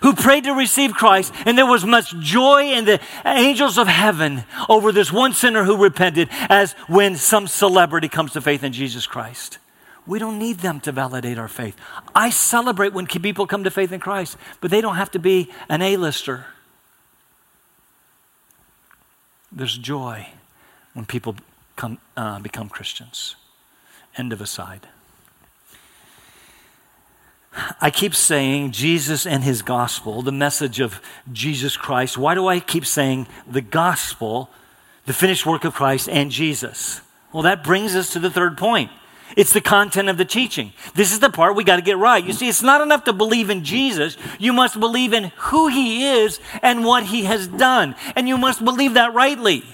who 0.00 0.14
prayed 0.14 0.44
to 0.44 0.54
receive 0.54 0.94
Christ, 0.94 1.30
and 1.44 1.58
there 1.58 1.66
was 1.66 1.84
much 1.84 2.18
joy 2.20 2.72
in 2.72 2.86
the 2.86 3.00
angels 3.26 3.76
of 3.76 3.86
heaven 3.86 4.44
over 4.70 4.92
this 4.92 5.12
one 5.12 5.34
sinner 5.34 5.64
who 5.64 5.76
repented, 5.76 6.30
as 6.48 6.72
when 6.88 7.16
some 7.16 7.46
celebrity 7.46 8.08
comes 8.08 8.32
to 8.32 8.40
faith 8.40 8.64
in 8.64 8.72
Jesus 8.72 9.06
Christ. 9.06 9.58
We 10.06 10.18
don't 10.18 10.38
need 10.38 10.58
them 10.58 10.80
to 10.80 10.92
validate 10.92 11.38
our 11.38 11.48
faith. 11.48 11.76
I 12.14 12.30
celebrate 12.30 12.92
when 12.92 13.06
people 13.06 13.46
come 13.46 13.64
to 13.64 13.70
faith 13.70 13.92
in 13.92 14.00
Christ, 14.00 14.36
but 14.60 14.70
they 14.70 14.80
don't 14.80 14.96
have 14.96 15.10
to 15.12 15.18
be 15.18 15.50
an 15.68 15.82
A-lister. 15.82 16.46
There's 19.52 19.76
joy 19.76 20.28
when 20.94 21.06
people 21.06 21.36
come, 21.76 21.98
uh, 22.16 22.38
become 22.38 22.68
Christians. 22.68 23.36
End 24.16 24.32
of 24.32 24.40
aside. 24.40 24.88
I 27.80 27.90
keep 27.90 28.14
saying 28.14 28.70
Jesus 28.70 29.26
and 29.26 29.42
his 29.42 29.62
gospel, 29.62 30.22
the 30.22 30.32
message 30.32 30.78
of 30.78 31.00
Jesus 31.32 31.76
Christ. 31.76 32.16
Why 32.16 32.34
do 32.34 32.46
I 32.46 32.60
keep 32.60 32.86
saying 32.86 33.26
the 33.46 33.60
gospel, 33.60 34.50
the 35.06 35.12
finished 35.12 35.46
work 35.46 35.64
of 35.64 35.74
Christ, 35.74 36.08
and 36.08 36.30
Jesus? 36.30 37.00
Well, 37.32 37.42
that 37.42 37.64
brings 37.64 37.96
us 37.96 38.12
to 38.12 38.20
the 38.20 38.30
third 38.30 38.56
point. 38.56 38.90
It's 39.36 39.52
the 39.52 39.60
content 39.60 40.08
of 40.08 40.16
the 40.16 40.24
teaching. 40.24 40.72
This 40.94 41.12
is 41.12 41.20
the 41.20 41.30
part 41.30 41.54
we 41.54 41.64
got 41.64 41.76
to 41.76 41.82
get 41.82 41.98
right. 41.98 42.24
You 42.24 42.32
see, 42.32 42.48
it's 42.48 42.62
not 42.62 42.80
enough 42.80 43.04
to 43.04 43.12
believe 43.12 43.50
in 43.50 43.64
Jesus. 43.64 44.16
You 44.38 44.52
must 44.52 44.78
believe 44.78 45.12
in 45.12 45.32
who 45.36 45.68
he 45.68 46.08
is 46.08 46.40
and 46.62 46.84
what 46.84 47.04
he 47.04 47.24
has 47.24 47.46
done. 47.46 47.94
And 48.16 48.28
you 48.28 48.36
must 48.36 48.64
believe 48.64 48.94
that 48.94 49.14
rightly. 49.14 49.64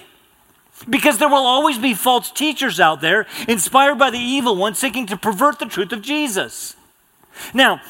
Because 0.89 1.17
there 1.17 1.29
will 1.29 1.37
always 1.37 1.77
be 1.77 1.93
false 1.93 2.31
teachers 2.31 2.79
out 2.79 3.01
there 3.01 3.25
inspired 3.47 3.97
by 3.97 4.11
the 4.11 4.19
evil 4.19 4.55
one 4.55 4.75
seeking 4.75 5.07
to 5.07 5.17
pervert 5.17 5.59
the 5.59 5.65
truth 5.65 5.91
of 5.91 6.01
Jesus. 6.01 6.75
Now, 7.53 7.81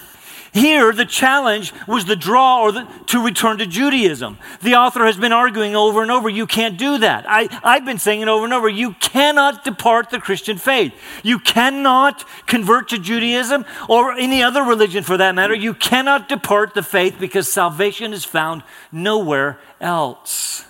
here, 0.53 0.91
the 0.91 1.05
challenge 1.05 1.73
was 1.87 2.05
the 2.05 2.15
draw 2.15 2.61
or 2.61 2.71
the, 2.71 2.87
to 3.07 3.23
return 3.23 3.57
to 3.59 3.67
Judaism. 3.67 4.37
The 4.61 4.75
author 4.75 5.05
has 5.05 5.17
been 5.17 5.31
arguing 5.31 5.75
over 5.75 6.01
and 6.01 6.11
over, 6.11 6.29
you 6.29 6.47
can't 6.47 6.77
do 6.77 6.97
that. 6.99 7.25
I, 7.27 7.47
I've 7.63 7.85
been 7.85 7.99
saying 7.99 8.21
it 8.21 8.27
over 8.27 8.45
and 8.45 8.53
over, 8.53 8.69
you 8.69 8.93
cannot 8.93 9.63
depart 9.63 10.09
the 10.09 10.19
Christian 10.19 10.57
faith. 10.57 10.93
You 11.23 11.39
cannot 11.39 12.25
convert 12.45 12.89
to 12.89 12.99
Judaism 12.99 13.65
or 13.89 14.13
any 14.13 14.41
other 14.41 14.63
religion 14.63 15.03
for 15.03 15.17
that 15.17 15.35
matter. 15.35 15.53
You 15.53 15.73
cannot 15.73 16.29
depart 16.29 16.73
the 16.73 16.83
faith 16.83 17.17
because 17.19 17.51
salvation 17.51 18.13
is 18.13 18.25
found 18.25 18.63
nowhere 18.91 19.59
else. 19.81 20.65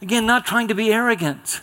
Again, 0.00 0.26
not 0.26 0.44
trying 0.44 0.68
to 0.68 0.74
be 0.74 0.92
arrogant. 0.92 1.60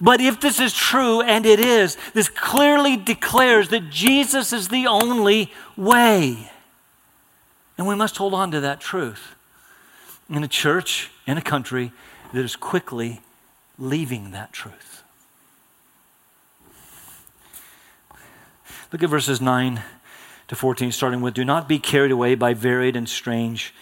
But 0.00 0.20
if 0.20 0.40
this 0.40 0.60
is 0.60 0.74
true, 0.74 1.22
and 1.22 1.46
it 1.46 1.60
is, 1.60 1.96
this 2.12 2.28
clearly 2.28 2.96
declares 2.96 3.68
that 3.68 3.90
Jesus 3.90 4.52
is 4.52 4.68
the 4.68 4.86
only 4.86 5.52
way. 5.76 6.50
And 7.76 7.86
we 7.86 7.94
must 7.94 8.16
hold 8.16 8.34
on 8.34 8.50
to 8.52 8.60
that 8.60 8.80
truth 8.80 9.34
in 10.28 10.44
a 10.44 10.48
church, 10.48 11.10
in 11.26 11.36
a 11.36 11.42
country 11.42 11.92
that 12.32 12.44
is 12.44 12.56
quickly 12.56 13.20
leaving 13.78 14.30
that 14.30 14.52
truth. 14.52 15.02
Look 18.92 19.02
at 19.02 19.10
verses 19.10 19.40
9 19.40 19.82
to 20.48 20.54
14, 20.54 20.92
starting 20.92 21.20
with 21.20 21.34
Do 21.34 21.44
not 21.44 21.68
be 21.68 21.78
carried 21.78 22.12
away 22.12 22.34
by 22.34 22.54
varied 22.54 22.96
and 22.96 23.08
strange 23.08 23.74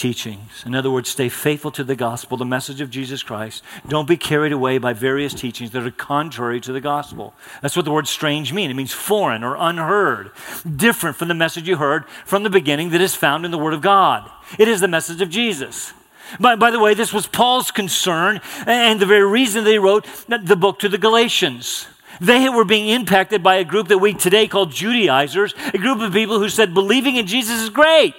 teachings. 0.00 0.62
In 0.64 0.74
other 0.74 0.90
words, 0.90 1.10
stay 1.10 1.28
faithful 1.28 1.70
to 1.72 1.84
the 1.84 1.94
gospel, 1.94 2.38
the 2.38 2.46
message 2.46 2.80
of 2.80 2.90
Jesus 2.90 3.22
Christ. 3.22 3.62
Don't 3.86 4.08
be 4.08 4.16
carried 4.16 4.50
away 4.50 4.78
by 4.78 4.94
various 4.94 5.34
teachings 5.34 5.72
that 5.72 5.86
are 5.86 5.90
contrary 5.90 6.58
to 6.62 6.72
the 6.72 6.80
gospel. 6.80 7.34
That's 7.60 7.76
what 7.76 7.84
the 7.84 7.92
word 7.92 8.08
strange 8.08 8.50
means. 8.50 8.70
It 8.70 8.76
means 8.76 8.94
foreign 8.94 9.44
or 9.44 9.56
unheard, 9.58 10.30
different 10.64 11.16
from 11.16 11.28
the 11.28 11.34
message 11.34 11.68
you 11.68 11.76
heard 11.76 12.08
from 12.24 12.44
the 12.44 12.50
beginning 12.50 12.90
that 12.90 13.02
is 13.02 13.14
found 13.14 13.44
in 13.44 13.50
the 13.50 13.58
Word 13.58 13.74
of 13.74 13.82
God. 13.82 14.30
It 14.58 14.68
is 14.68 14.80
the 14.80 14.88
message 14.88 15.20
of 15.20 15.28
Jesus. 15.28 15.92
By, 16.38 16.56
by 16.56 16.70
the 16.70 16.80
way, 16.80 16.94
this 16.94 17.12
was 17.12 17.26
Paul's 17.26 17.70
concern 17.70 18.40
and 18.66 19.00
the 19.00 19.06
very 19.06 19.28
reason 19.28 19.64
they 19.64 19.78
wrote 19.78 20.06
the 20.28 20.56
book 20.56 20.78
to 20.78 20.88
the 20.88 20.96
Galatians. 20.96 21.86
They 22.22 22.48
were 22.48 22.64
being 22.64 22.88
impacted 22.88 23.42
by 23.42 23.56
a 23.56 23.64
group 23.64 23.88
that 23.88 23.98
we 23.98 24.14
today 24.14 24.48
call 24.48 24.64
Judaizers, 24.64 25.54
a 25.74 25.78
group 25.78 26.00
of 26.00 26.12
people 26.14 26.38
who 26.38 26.48
said 26.48 26.72
believing 26.72 27.16
in 27.16 27.26
Jesus 27.26 27.60
is 27.60 27.68
great 27.68 28.14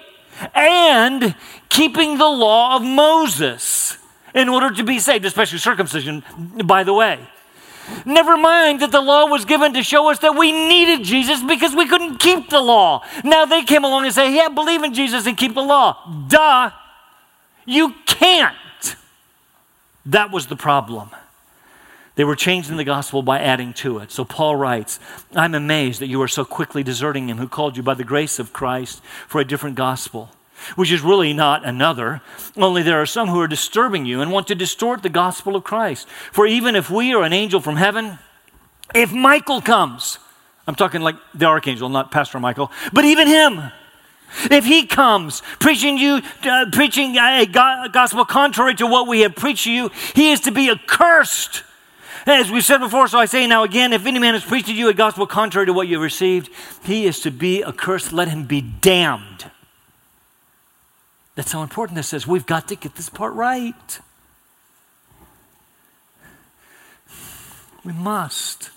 and 0.54 1.36
keeping 1.70 2.17
the 2.17 2.28
law 2.28 2.76
of 2.76 2.84
Moses 2.84 3.98
in 4.34 4.50
order 4.50 4.72
to 4.72 4.84
be 4.84 5.00
saved, 5.00 5.26
especially 5.26 5.60
circumcision, 5.60 6.24
by 6.65 6.84
the 6.84 6.94
way. 6.94 7.20
Never 8.06 8.38
mind 8.38 8.80
that 8.82 8.91
the 8.91 9.02
law 9.02 9.26
was 9.26 9.46
given 9.46 9.74
to 9.74 9.84
show 9.84 10.10
us 10.10 10.20
that 10.20 10.36
we 10.36 10.52
needed 10.52 11.04
Jesus 11.04 11.41
because 11.44 11.76
we 11.76 11.88
couldn't 11.88 12.20
keep 12.20 12.50
the 12.50 12.62
law. 12.62 13.04
Now 13.24 13.46
they 13.46 13.63
came 13.63 13.84
along 13.84 14.06
and 14.06 14.13
say, 14.13 14.34
Yeah, 14.34 14.50
believe 14.50 14.84
in 14.84 14.94
Jesus 14.94 15.26
and 15.26 15.36
keep 15.36 15.54
the 15.54 15.62
law. 15.62 16.26
Duh. 16.28 16.72
You 17.65 17.94
can't. 18.06 18.56
That 20.06 20.32
was 20.32 20.48
the 20.48 20.56
problem. 20.56 21.10
They 22.15 22.24
were 22.26 22.36
changing 22.36 22.76
the 22.78 22.84
gospel 22.84 23.21
by 23.21 23.39
adding 23.39 23.74
to 23.76 24.00
it. 24.00 24.12
So 24.12 24.26
Paul 24.26 24.58
writes, 24.58 25.00
I'm 25.34 25.56
amazed 25.56 26.02
that 26.02 26.08
you 26.08 26.21
are 26.21 26.28
so 26.28 26.43
quickly 26.43 26.84
deserting 26.84 27.30
him 27.30 27.38
who 27.38 27.47
called 27.47 27.78
you 27.78 27.84
by 27.84 27.93
the 27.93 28.04
grace 28.04 28.38
of 28.38 28.52
Christ 28.52 29.02
for 29.28 29.39
a 29.39 29.45
different 29.45 29.78
gospel, 29.78 30.30
which 30.76 30.91
is 30.91 31.02
really 31.02 31.32
not 31.32 31.65
another. 31.65 32.21
Only 32.58 32.84
there 32.84 33.02
are 33.02 33.06
some 33.06 33.30
who 33.30 33.39
are 33.39 33.47
disturbing 33.47 34.06
you 34.06 34.21
and 34.21 34.32
want 34.32 34.47
to 34.47 34.56
distort 34.56 35.04
the 35.04 35.10
gospel 35.10 35.56
of 35.56 35.63
Christ. 35.63 36.08
For 36.34 36.45
even 36.45 36.76
if 36.76 36.89
we 36.89 37.13
are 37.13 37.24
an 37.24 37.34
angel 37.34 37.62
from 37.62 37.78
heaven, 37.78 38.19
if 38.93 39.13
Michael 39.13 39.62
comes, 39.62 40.19
I'm 40.67 40.76
talking 40.76 41.02
like 41.02 41.15
the 41.34 41.45
archangel, 41.45 41.88
not 41.88 42.12
Pastor 42.12 42.41
Michael, 42.41 42.71
but 42.91 43.06
even 43.06 43.28
him, 43.28 43.71
if 44.50 44.65
he 44.65 44.86
comes 44.86 45.41
preaching 45.60 45.97
you, 45.97 46.21
uh, 46.43 46.65
preaching 46.71 47.17
a 47.17 47.45
gospel 47.45 48.26
contrary 48.26 48.76
to 48.76 48.86
what 48.86 49.08
we 49.08 49.21
have 49.21 49.36
preached 49.36 49.63
to 49.63 49.71
you, 49.71 49.91
he 50.13 50.32
is 50.32 50.41
to 50.41 50.52
be 50.52 50.69
accursed. 50.69 51.63
As 52.25 52.51
we 52.51 52.62
said 52.62 52.77
before, 52.77 53.07
so 53.07 53.17
I 53.17 53.25
say 53.25 53.47
now 53.47 53.63
again, 53.63 53.93
if 53.93 54.05
any 54.05 54.19
man 54.19 54.34
has 54.34 54.43
preached 54.43 54.67
to 54.67 54.73
you 54.73 54.89
a 54.89 54.93
gospel 54.93 55.25
contrary 55.25 55.65
to 55.65 55.73
what 55.73 55.88
you 55.88 55.99
received, 55.99 56.49
he 56.84 57.05
is 57.05 57.19
to 57.21 57.31
be 57.31 57.63
accursed. 57.63 58.13
Let 58.13 58.27
him 58.27 58.45
be 58.45 58.62
damned. 58.62 59.49
That's 61.36 61.51
how 61.51 61.63
important 61.63 61.95
this 61.95 62.13
is. 62.13 62.27
We've 62.27 62.45
got 62.45 62.67
to 62.67 62.75
get 62.75 62.95
this 62.95 63.10
part 63.10 63.34
right. 63.34 63.99
We 67.84 67.93
must. 67.93 68.69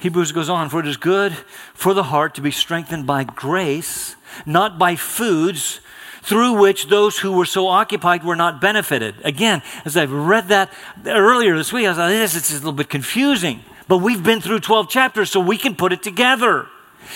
Hebrews 0.00 0.32
goes 0.32 0.48
on, 0.48 0.68
for 0.68 0.80
it 0.80 0.86
is 0.86 0.96
good 0.96 1.32
for 1.72 1.94
the 1.94 2.04
heart 2.04 2.34
to 2.34 2.40
be 2.40 2.50
strengthened 2.50 3.06
by 3.06 3.24
grace, 3.24 4.16
not 4.44 4.78
by 4.78 4.96
foods 4.96 5.80
through 6.26 6.54
which 6.54 6.88
those 6.88 7.18
who 7.18 7.30
were 7.30 7.46
so 7.46 7.68
occupied 7.68 8.24
were 8.24 8.34
not 8.34 8.60
benefited. 8.60 9.14
Again, 9.22 9.62
as 9.84 9.96
I've 9.96 10.10
read 10.10 10.48
that 10.48 10.72
earlier 11.06 11.56
this 11.56 11.72
week, 11.72 11.86
I 11.86 11.94
thought, 11.94 12.08
this 12.08 12.34
is 12.34 12.50
a 12.50 12.54
little 12.54 12.72
bit 12.72 12.90
confusing. 12.90 13.62
But 13.86 13.98
we've 13.98 14.22
been 14.22 14.40
through 14.40 14.60
12 14.60 14.88
chapters, 14.90 15.30
so 15.30 15.38
we 15.38 15.56
can 15.56 15.76
put 15.76 15.92
it 15.92 16.02
together. 16.02 16.66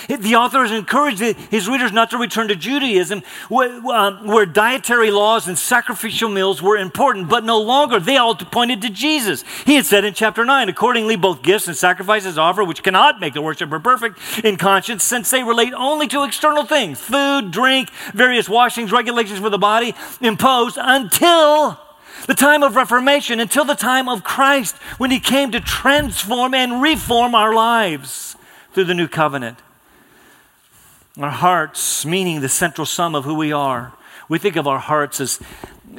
The 0.08 0.36
author 0.36 0.62
has 0.62 0.72
encouraged 0.72 1.20
his 1.20 1.68
readers 1.68 1.92
not 1.92 2.10
to 2.10 2.18
return 2.18 2.48
to 2.48 2.56
Judaism, 2.56 3.22
um, 3.50 4.26
where 4.26 4.46
dietary 4.46 5.10
laws 5.10 5.48
and 5.48 5.58
sacrificial 5.58 6.28
meals 6.28 6.62
were 6.62 6.76
important, 6.76 7.28
but 7.28 7.44
no 7.44 7.60
longer. 7.60 8.00
They 8.00 8.16
all 8.16 8.34
pointed 8.34 8.82
to 8.82 8.90
Jesus. 8.90 9.44
He 9.64 9.76
had 9.76 9.86
said 9.86 10.04
in 10.04 10.14
chapter 10.14 10.44
9, 10.44 10.68
accordingly, 10.68 11.16
both 11.16 11.42
gifts 11.42 11.68
and 11.68 11.76
sacrifices 11.76 12.38
offered, 12.38 12.64
which 12.64 12.82
cannot 12.82 13.20
make 13.20 13.34
the 13.34 13.42
worshiper 13.42 13.80
perfect 13.80 14.18
in 14.44 14.56
conscience, 14.56 15.04
since 15.04 15.30
they 15.30 15.42
relate 15.42 15.72
only 15.74 16.06
to 16.08 16.24
external 16.24 16.64
things 16.64 17.00
food, 17.00 17.50
drink, 17.50 17.90
various 18.14 18.48
washings, 18.48 18.92
regulations 18.92 19.40
for 19.40 19.50
the 19.50 19.58
body, 19.58 19.94
imposed 20.20 20.78
until 20.80 21.78
the 22.26 22.34
time 22.34 22.62
of 22.62 22.76
Reformation, 22.76 23.40
until 23.40 23.64
the 23.64 23.74
time 23.74 24.08
of 24.08 24.24
Christ, 24.24 24.76
when 24.98 25.10
He 25.10 25.20
came 25.20 25.50
to 25.52 25.60
transform 25.60 26.54
and 26.54 26.82
reform 26.82 27.34
our 27.34 27.54
lives 27.54 28.36
through 28.72 28.84
the 28.84 28.94
new 28.94 29.08
covenant. 29.08 29.58
Our 31.20 31.28
hearts, 31.28 32.06
meaning 32.06 32.40
the 32.40 32.48
central 32.48 32.86
sum 32.86 33.14
of 33.14 33.24
who 33.26 33.34
we 33.34 33.52
are. 33.52 33.92
We 34.30 34.38
think 34.38 34.56
of 34.56 34.66
our 34.66 34.78
hearts 34.78 35.20
as 35.20 35.38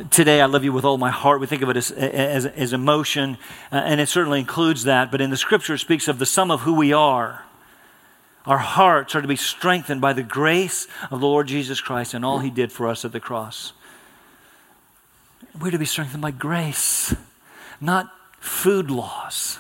today 0.10 0.42
I 0.42 0.48
love 0.48 0.64
you 0.64 0.74
with 0.74 0.84
all 0.84 0.98
my 0.98 1.12
heart. 1.12 1.40
We 1.40 1.46
think 1.46 1.62
of 1.62 1.70
it 1.70 1.78
as, 1.78 1.92
as, 1.92 2.48
as 2.48 2.74
emotion, 2.74 3.38
uh, 3.72 3.76
and 3.76 4.02
it 4.02 4.10
certainly 4.10 4.40
includes 4.40 4.86
that. 4.86 5.12
But 5.12 5.22
in 5.22 5.30
the 5.30 5.38
scripture, 5.38 5.76
it 5.76 5.80
speaks 5.80 6.08
of 6.08 6.18
the 6.18 6.26
sum 6.26 6.50
of 6.50 6.62
who 6.62 6.74
we 6.74 6.92
are. 6.92 7.46
Our 8.48 8.58
hearts 8.58 9.14
are 9.14 9.22
to 9.22 9.28
be 9.28 9.36
strengthened 9.36 10.02
by 10.02 10.14
the 10.14 10.24
grace 10.24 10.88
of 11.12 11.20
the 11.20 11.28
Lord 11.28 11.48
Jesus 11.48 11.82
Christ 11.82 12.16
and 12.16 12.26
all 12.26 12.40
he 12.40 12.50
did 12.50 12.72
for 12.72 12.88
us 12.88 13.06
at 13.06 13.12
the 13.12 13.20
cross. 13.20 13.74
We're 15.62 15.70
to 15.70 15.78
be 15.78 15.86
strengthened 15.86 16.24
by 16.24 16.32
grace, 16.32 17.14
not 17.80 18.12
food 18.40 18.90
laws. 18.90 19.60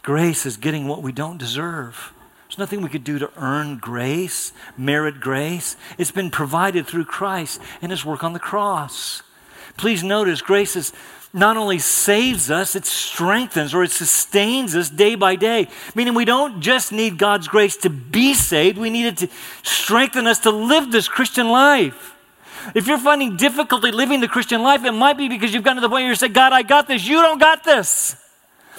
Grace 0.00 0.46
is 0.46 0.56
getting 0.56 0.88
what 0.88 1.02
we 1.02 1.12
don't 1.12 1.36
deserve. 1.36 2.14
There's 2.58 2.70
nothing 2.70 2.82
we 2.82 2.88
could 2.88 3.04
do 3.04 3.20
to 3.20 3.30
earn 3.36 3.78
grace, 3.78 4.52
merit 4.76 5.20
grace. 5.20 5.76
It's 5.96 6.10
been 6.10 6.28
provided 6.28 6.88
through 6.88 7.04
Christ 7.04 7.60
and 7.80 7.92
his 7.92 8.04
work 8.04 8.24
on 8.24 8.32
the 8.32 8.40
cross. 8.40 9.22
Please 9.76 10.02
notice 10.02 10.42
grace 10.42 10.74
is 10.74 10.92
not 11.32 11.56
only 11.56 11.78
saves 11.78 12.50
us, 12.50 12.74
it 12.74 12.84
strengthens 12.84 13.74
or 13.74 13.84
it 13.84 13.92
sustains 13.92 14.74
us 14.74 14.90
day 14.90 15.14
by 15.14 15.36
day. 15.36 15.68
Meaning 15.94 16.14
we 16.14 16.24
don't 16.24 16.60
just 16.60 16.90
need 16.90 17.16
God's 17.16 17.46
grace 17.46 17.76
to 17.76 17.90
be 17.90 18.34
saved, 18.34 18.76
we 18.76 18.90
need 18.90 19.06
it 19.06 19.16
to 19.18 19.28
strengthen 19.62 20.26
us 20.26 20.40
to 20.40 20.50
live 20.50 20.90
this 20.90 21.06
Christian 21.06 21.50
life. 21.50 22.16
If 22.74 22.88
you're 22.88 22.98
finding 22.98 23.36
difficulty 23.36 23.92
living 23.92 24.18
the 24.18 24.26
Christian 24.26 24.64
life, 24.64 24.84
it 24.84 24.90
might 24.90 25.16
be 25.16 25.28
because 25.28 25.54
you've 25.54 25.62
gotten 25.62 25.76
to 25.76 25.82
the 25.82 25.88
point 25.88 26.02
where 26.02 26.08
you 26.08 26.16
say, 26.16 26.26
God, 26.26 26.52
I 26.52 26.62
got 26.62 26.88
this. 26.88 27.06
You 27.06 27.22
don't 27.22 27.38
got 27.38 27.62
this. 27.62 28.16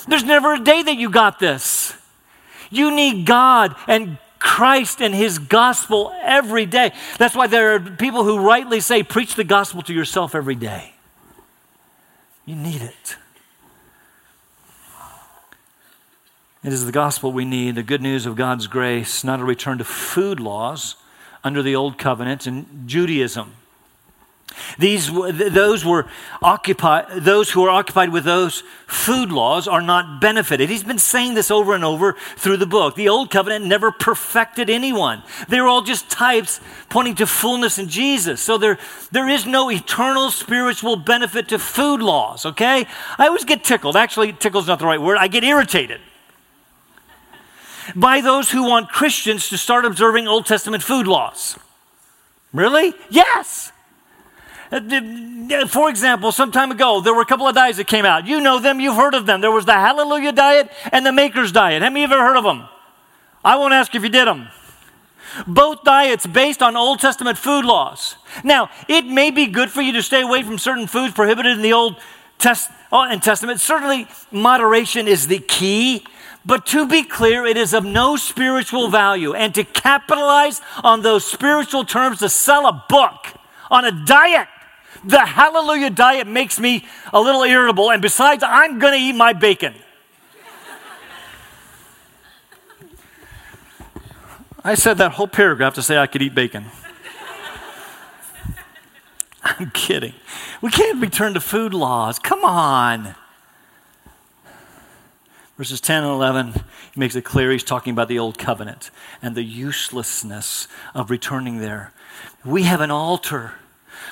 There's 0.05 0.25
never 0.25 0.55
a 0.55 0.59
day 0.59 0.83
that 0.83 0.97
you 0.97 1.09
got 1.09 1.39
this. 1.39 1.95
You 2.69 2.95
need 2.95 3.25
God 3.25 3.75
and 3.87 4.17
Christ 4.39 5.01
and 5.01 5.13
His 5.13 5.37
gospel 5.37 6.13
every 6.21 6.65
day. 6.65 6.93
That's 7.17 7.35
why 7.35 7.47
there 7.47 7.75
are 7.75 7.79
people 7.79 8.23
who 8.23 8.39
rightly 8.39 8.79
say, 8.79 9.03
preach 9.03 9.35
the 9.35 9.43
gospel 9.43 9.81
to 9.83 9.93
yourself 9.93 10.33
every 10.33 10.55
day. 10.55 10.93
You 12.45 12.55
need 12.55 12.81
it. 12.81 13.17
It 16.63 16.73
is 16.73 16.85
the 16.85 16.91
gospel 16.91 17.31
we 17.31 17.45
need, 17.45 17.75
the 17.75 17.83
good 17.83 18.01
news 18.01 18.25
of 18.25 18.35
God's 18.35 18.67
grace, 18.67 19.23
not 19.23 19.39
a 19.39 19.45
return 19.45 19.77
to 19.77 19.83
food 19.83 20.39
laws 20.39 20.95
under 21.43 21.63
the 21.63 21.75
old 21.75 21.97
covenant 21.97 22.47
and 22.47 22.87
Judaism. 22.87 23.55
These, 24.77 25.11
those, 25.11 25.85
were 25.85 26.07
occupied, 26.41 27.23
those 27.23 27.49
who 27.49 27.63
are 27.63 27.69
occupied 27.69 28.09
with 28.09 28.23
those 28.23 28.63
food 28.87 29.31
laws 29.31 29.67
are 29.67 29.81
not 29.81 30.19
benefited. 30.21 30.69
He's 30.69 30.83
been 30.83 30.99
saying 30.99 31.33
this 31.33 31.51
over 31.51 31.73
and 31.73 31.83
over 31.83 32.13
through 32.35 32.57
the 32.57 32.65
book. 32.65 32.95
The 32.95 33.09
Old 33.09 33.29
Covenant 33.31 33.65
never 33.65 33.91
perfected 33.91 34.69
anyone. 34.69 35.23
They 35.47 35.61
were 35.61 35.67
all 35.67 35.81
just 35.81 36.09
types 36.09 36.59
pointing 36.89 37.15
to 37.15 37.27
fullness 37.27 37.77
in 37.77 37.89
Jesus. 37.89 38.41
So 38.41 38.57
there, 38.57 38.77
there 39.11 39.27
is 39.27 39.45
no 39.45 39.69
eternal 39.69 40.31
spiritual 40.31 40.95
benefit 40.95 41.49
to 41.49 41.59
food 41.59 42.01
laws, 42.01 42.45
okay? 42.45 42.85
I 43.17 43.27
always 43.27 43.45
get 43.45 43.63
tickled. 43.63 43.95
Actually, 43.95 44.33
tickle's 44.33 44.67
not 44.67 44.79
the 44.79 44.85
right 44.85 45.01
word. 45.01 45.17
I 45.17 45.27
get 45.27 45.43
irritated 45.43 46.01
by 47.95 48.21
those 48.21 48.51
who 48.51 48.63
want 48.63 48.89
Christians 48.89 49.49
to 49.49 49.57
start 49.57 49.85
observing 49.85 50.27
Old 50.27 50.45
Testament 50.45 50.83
food 50.83 51.07
laws. 51.07 51.57
Really? 52.53 52.93
Yes. 53.09 53.71
Uh, 54.71 55.65
for 55.67 55.89
example, 55.89 56.31
some 56.31 56.51
time 56.51 56.71
ago, 56.71 57.01
there 57.01 57.13
were 57.13 57.21
a 57.21 57.25
couple 57.25 57.47
of 57.47 57.55
diets 57.55 57.77
that 57.77 57.87
came 57.87 58.05
out. 58.05 58.27
You 58.27 58.39
know 58.39 58.59
them, 58.59 58.79
you've 58.79 58.95
heard 58.95 59.15
of 59.15 59.25
them. 59.25 59.41
There 59.41 59.51
was 59.51 59.65
the 59.65 59.73
Hallelujah 59.73 60.31
diet 60.31 60.69
and 60.91 61.05
the 61.05 61.11
Maker's 61.11 61.51
diet. 61.51 61.81
Have 61.81 61.97
you 61.97 62.03
ever 62.03 62.17
heard 62.17 62.37
of 62.37 62.43
them? 62.43 62.67
I 63.43 63.55
won't 63.55 63.73
ask 63.73 63.95
if 63.95 64.03
you 64.03 64.09
did 64.09 64.27
them. 64.27 64.49
Both 65.47 65.83
diets 65.83 66.25
based 66.27 66.61
on 66.61 66.75
Old 66.75 66.99
Testament 66.99 67.37
food 67.37 67.65
laws. 67.65 68.15
Now, 68.43 68.69
it 68.87 69.05
may 69.05 69.31
be 69.31 69.47
good 69.47 69.71
for 69.71 69.81
you 69.81 69.93
to 69.93 70.03
stay 70.03 70.21
away 70.21 70.43
from 70.43 70.57
certain 70.57 70.87
foods 70.87 71.13
prohibited 71.13 71.55
in 71.55 71.61
the 71.61 71.73
Old 71.73 71.97
Test- 72.37 72.71
uh, 72.91 73.15
Testament. 73.17 73.59
Certainly, 73.59 74.07
moderation 74.31 75.07
is 75.07 75.27
the 75.27 75.39
key. 75.39 76.05
But 76.45 76.65
to 76.67 76.87
be 76.87 77.03
clear, 77.03 77.45
it 77.45 77.57
is 77.57 77.73
of 77.73 77.83
no 77.85 78.15
spiritual 78.15 78.89
value. 78.89 79.33
And 79.33 79.53
to 79.55 79.63
capitalize 79.63 80.61
on 80.83 81.01
those 81.01 81.25
spiritual 81.25 81.85
terms 81.85 82.19
to 82.19 82.29
sell 82.29 82.65
a 82.65 82.85
book 82.89 83.33
on 83.69 83.85
a 83.85 83.91
diet 84.05 84.47
the 85.03 85.25
hallelujah 85.25 85.89
diet 85.89 86.27
makes 86.27 86.59
me 86.59 86.85
a 87.13 87.19
little 87.19 87.43
irritable, 87.43 87.91
and 87.91 88.01
besides, 88.01 88.43
I'm 88.43 88.79
going 88.79 88.93
to 88.93 88.99
eat 88.99 89.13
my 89.13 89.33
bacon. 89.33 89.73
I 94.63 94.75
said 94.75 94.97
that 94.97 95.13
whole 95.13 95.27
paragraph 95.27 95.75
to 95.75 95.81
say 95.81 95.97
I 95.97 96.07
could 96.07 96.21
eat 96.21 96.35
bacon. 96.35 96.65
I'm 99.43 99.71
kidding. 99.71 100.13
We 100.61 100.69
can't 100.69 101.01
return 101.01 101.33
to 101.33 101.39
food 101.39 101.73
laws. 101.73 102.19
Come 102.19 102.43
on. 102.43 103.15
Verses 105.57 105.81
10 105.81 106.03
and 106.03 106.13
11, 106.13 106.53
he 106.53 106.99
makes 106.99 107.15
it 107.15 107.23
clear 107.23 107.51
he's 107.51 107.63
talking 107.63 107.91
about 107.91 108.07
the 108.07 108.19
old 108.19 108.37
covenant 108.37 108.91
and 109.21 109.35
the 109.35 109.43
uselessness 109.43 110.67
of 110.93 111.09
returning 111.09 111.59
there. 111.59 111.91
We 112.45 112.63
have 112.63 112.79
an 112.79 112.91
altar 112.91 113.55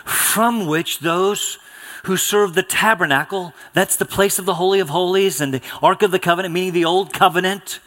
from 0.06 0.68
which 0.68 1.00
those 1.00 1.60
who 2.04 2.18
serve 2.18 2.54
the 2.54 2.64
tabernacle, 2.64 3.54
that's 3.74 3.96
the 3.96 4.06
place 4.06 4.40
of 4.40 4.46
the 4.46 4.56
Holy 4.56 4.80
of 4.80 4.90
Holies 4.90 5.42
and 5.42 5.54
the 5.54 5.62
Ark 5.82 6.04
of 6.04 6.12
the 6.12 6.20
Covenant, 6.20 6.54
meaning 6.54 6.74
the 6.74 6.86
Old 6.86 7.12
Covenant. 7.14 7.80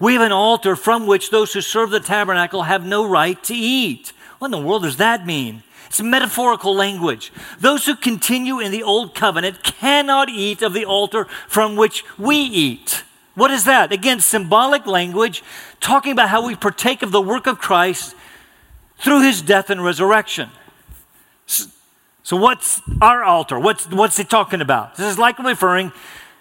We 0.00 0.14
have 0.14 0.22
an 0.22 0.32
altar 0.32 0.76
from 0.76 1.06
which 1.06 1.30
those 1.30 1.52
who 1.52 1.60
serve 1.60 1.90
the 1.90 2.00
tabernacle 2.00 2.64
have 2.64 2.84
no 2.84 3.08
right 3.08 3.42
to 3.44 3.54
eat. 3.54 4.12
What 4.38 4.46
in 4.46 4.50
the 4.52 4.66
world 4.66 4.82
does 4.82 4.96
that 4.96 5.26
mean? 5.26 5.62
It's 5.86 6.00
metaphorical 6.00 6.74
language. 6.74 7.32
Those 7.60 7.86
who 7.86 7.96
continue 7.96 8.60
in 8.60 8.72
the 8.72 8.82
Old 8.82 9.14
Covenant 9.14 9.62
cannot 9.62 10.28
eat 10.28 10.60
of 10.60 10.74
the 10.74 10.84
altar 10.84 11.24
from 11.48 11.76
which 11.76 12.04
we 12.18 12.36
eat. 12.36 13.04
What 13.34 13.50
is 13.50 13.64
that? 13.64 13.92
Again, 13.92 14.20
symbolic 14.20 14.86
language 14.86 15.42
talking 15.80 16.12
about 16.12 16.28
how 16.28 16.44
we 16.44 16.56
partake 16.56 17.02
of 17.02 17.12
the 17.12 17.22
work 17.22 17.46
of 17.46 17.58
Christ 17.58 18.14
through 18.98 19.22
his 19.22 19.40
death 19.40 19.70
and 19.70 19.82
resurrection. 19.82 20.50
So, 22.28 22.36
what's 22.36 22.82
our 23.00 23.24
altar? 23.24 23.58
What's, 23.58 23.86
what's 23.86 24.18
it 24.18 24.28
talking 24.28 24.60
about? 24.60 24.96
This 24.96 25.06
is 25.06 25.18
likely 25.18 25.46
referring 25.46 25.92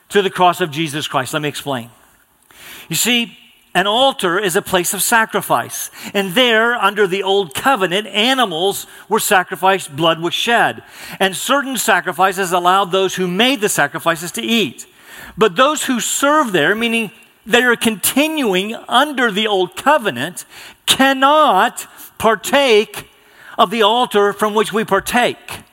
to 0.09 0.21
the 0.21 0.29
cross 0.29 0.59
of 0.59 0.69
Jesus 0.69 1.07
Christ. 1.07 1.31
Let 1.31 1.41
me 1.41 1.47
explain. 1.47 1.91
You 2.89 2.97
see, 2.97 3.37
an 3.73 3.87
altar 3.87 4.37
is 4.37 4.57
a 4.57 4.61
place 4.61 4.93
of 4.93 5.01
sacrifice. 5.01 5.89
And 6.13 6.33
there, 6.33 6.75
under 6.75 7.07
the 7.07 7.23
old 7.23 7.53
covenant, 7.53 8.05
animals 8.07 8.85
were 9.07 9.21
sacrificed, 9.21 9.95
blood 9.95 10.19
was 10.19 10.33
shed. 10.33 10.83
And 11.21 11.37
certain 11.37 11.77
sacrifices 11.77 12.51
allowed 12.51 12.91
those 12.91 13.15
who 13.15 13.25
made 13.25 13.61
the 13.61 13.69
sacrifices 13.69 14.33
to 14.33 14.41
eat. 14.41 14.87
But 15.37 15.55
those 15.55 15.85
who 15.85 16.01
serve 16.01 16.51
there, 16.51 16.75
meaning 16.75 17.11
they 17.45 17.63
are 17.63 17.77
continuing 17.77 18.75
under 18.89 19.31
the 19.31 19.47
old 19.47 19.77
covenant, 19.77 20.43
cannot 20.85 21.87
partake 22.17 23.07
of 23.57 23.71
the 23.71 23.83
altar 23.83 24.33
from 24.33 24.53
which 24.53 24.73
we 24.73 24.83
partake. 24.83 25.63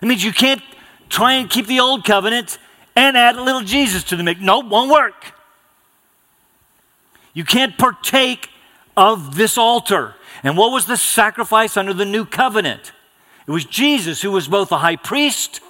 It 0.00 0.06
means 0.06 0.24
you 0.24 0.32
can't 0.32 0.62
try 1.08 1.34
and 1.34 1.48
keep 1.48 1.66
the 1.66 1.80
old 1.80 2.04
covenant 2.04 2.58
and 2.94 3.16
add 3.16 3.36
a 3.36 3.42
little 3.42 3.62
Jesus 3.62 4.04
to 4.04 4.16
the 4.16 4.22
mix. 4.22 4.40
Nope, 4.40 4.66
won't 4.66 4.90
work. 4.90 5.32
You 7.34 7.44
can't 7.44 7.76
partake 7.76 8.48
of 8.96 9.36
this 9.36 9.58
altar. 9.58 10.14
And 10.42 10.56
what 10.56 10.72
was 10.72 10.86
the 10.86 10.96
sacrifice 10.96 11.76
under 11.76 11.92
the 11.92 12.04
new 12.04 12.24
covenant? 12.24 12.92
It 13.46 13.50
was 13.50 13.64
Jesus 13.64 14.22
who 14.22 14.32
was 14.32 14.48
both 14.48 14.70
the 14.70 14.78
high 14.78 14.96
priest 14.96 15.60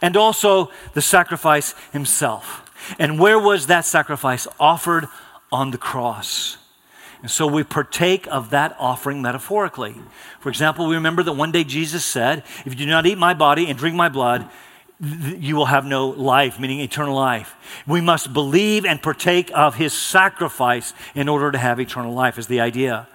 and 0.00 0.16
also 0.16 0.70
the 0.94 1.02
sacrifice 1.02 1.74
himself. 1.92 2.62
And 2.98 3.18
where 3.18 3.38
was 3.38 3.66
that 3.66 3.84
sacrifice 3.84 4.46
offered? 4.60 5.08
On 5.52 5.70
the 5.70 5.78
cross. 5.78 6.58
And 7.26 7.30
so 7.32 7.48
we 7.48 7.64
partake 7.64 8.28
of 8.28 8.50
that 8.50 8.76
offering 8.78 9.20
metaphorically. 9.20 9.96
For 10.38 10.48
example, 10.48 10.86
we 10.86 10.94
remember 10.94 11.24
that 11.24 11.32
one 11.32 11.50
day 11.50 11.64
Jesus 11.64 12.04
said, 12.04 12.44
If 12.64 12.66
you 12.66 12.76
do 12.76 12.86
not 12.86 13.04
eat 13.04 13.18
my 13.18 13.34
body 13.34 13.68
and 13.68 13.76
drink 13.76 13.96
my 13.96 14.08
blood, 14.08 14.48
you 15.00 15.56
will 15.56 15.64
have 15.64 15.84
no 15.84 16.06
life, 16.06 16.60
meaning 16.60 16.78
eternal 16.78 17.16
life. 17.16 17.56
We 17.84 18.00
must 18.00 18.32
believe 18.32 18.84
and 18.84 19.02
partake 19.02 19.50
of 19.52 19.74
his 19.74 19.92
sacrifice 19.92 20.94
in 21.16 21.28
order 21.28 21.50
to 21.50 21.58
have 21.58 21.80
eternal 21.80 22.14
life, 22.14 22.38
is 22.38 22.46
the 22.46 22.60
idea. 22.60 23.08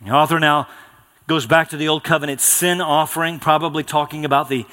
The 0.00 0.12
author 0.12 0.40
now 0.40 0.66
goes 1.26 1.44
back 1.44 1.68
to 1.68 1.76
the 1.76 1.88
Old 1.88 2.04
Covenant 2.04 2.40
sin 2.40 2.80
offering, 2.80 3.38
probably 3.38 3.82
talking 3.82 4.24
about 4.24 4.48
the 4.48 4.64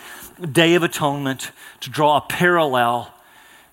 Day 0.54 0.76
of 0.76 0.84
Atonement 0.84 1.52
to 1.82 1.90
draw 1.90 2.16
a 2.16 2.22
parallel 2.22 3.14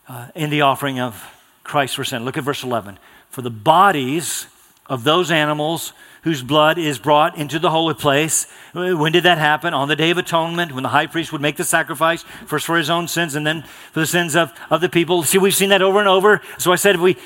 uh, 0.08 0.30
in 0.34 0.50
the 0.50 0.62
offering 0.62 0.98
of 0.98 1.32
Christ 1.62 1.94
for 1.94 2.02
sin. 2.02 2.24
Look 2.24 2.36
at 2.36 2.42
verse 2.42 2.64
11. 2.64 2.98
For 3.32 3.40
the 3.40 3.50
bodies 3.50 4.46
of 4.86 5.04
those 5.04 5.30
animals 5.30 5.94
whose 6.24 6.42
blood 6.42 6.76
is 6.76 6.98
brought 6.98 7.38
into 7.38 7.58
the 7.58 7.70
holy 7.70 7.94
place. 7.94 8.46
When 8.74 9.10
did 9.10 9.22
that 9.22 9.38
happen? 9.38 9.72
On 9.72 9.88
the 9.88 9.96
Day 9.96 10.10
of 10.10 10.18
Atonement, 10.18 10.72
when 10.72 10.82
the 10.82 10.90
high 10.90 11.06
priest 11.06 11.32
would 11.32 11.40
make 11.40 11.56
the 11.56 11.64
sacrifice, 11.64 12.24
first 12.46 12.66
for 12.66 12.76
his 12.76 12.90
own 12.90 13.08
sins 13.08 13.34
and 13.34 13.46
then 13.46 13.62
for 13.92 14.00
the 14.00 14.06
sins 14.06 14.36
of, 14.36 14.52
of 14.68 14.82
the 14.82 14.90
people. 14.90 15.22
See, 15.22 15.38
we've 15.38 15.54
seen 15.54 15.70
that 15.70 15.80
over 15.80 15.98
and 15.98 16.08
over. 16.08 16.42
So 16.58 16.72
I 16.72 16.76
said, 16.76 16.96
if 16.96 17.00
we, 17.00 17.16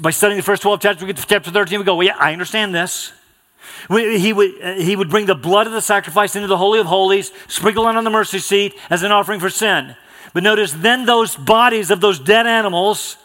by 0.00 0.08
studying 0.08 0.38
the 0.38 0.42
first 0.42 0.62
12 0.62 0.80
chapters, 0.80 1.02
we 1.02 1.12
get 1.12 1.18
to 1.18 1.26
chapter 1.28 1.50
13, 1.50 1.80
we 1.80 1.84
go, 1.84 1.96
well, 1.96 2.06
yeah, 2.06 2.16
I 2.18 2.32
understand 2.32 2.74
this. 2.74 3.12
He 3.88 4.32
would, 4.32 4.62
uh, 4.62 4.74
he 4.76 4.96
would 4.96 5.10
bring 5.10 5.26
the 5.26 5.34
blood 5.34 5.66
of 5.66 5.74
the 5.74 5.82
sacrifice 5.82 6.34
into 6.34 6.48
the 6.48 6.56
Holy 6.56 6.80
of 6.80 6.86
Holies, 6.86 7.30
sprinkle 7.46 7.86
it 7.88 7.94
on 7.94 8.04
the 8.04 8.10
mercy 8.10 8.38
seat 8.38 8.74
as 8.88 9.02
an 9.02 9.12
offering 9.12 9.38
for 9.38 9.50
sin. 9.50 9.96
But 10.32 10.44
notice, 10.44 10.72
then 10.72 11.04
those 11.04 11.36
bodies 11.36 11.90
of 11.90 12.00
those 12.00 12.18
dead 12.18 12.46
animals, 12.46 13.18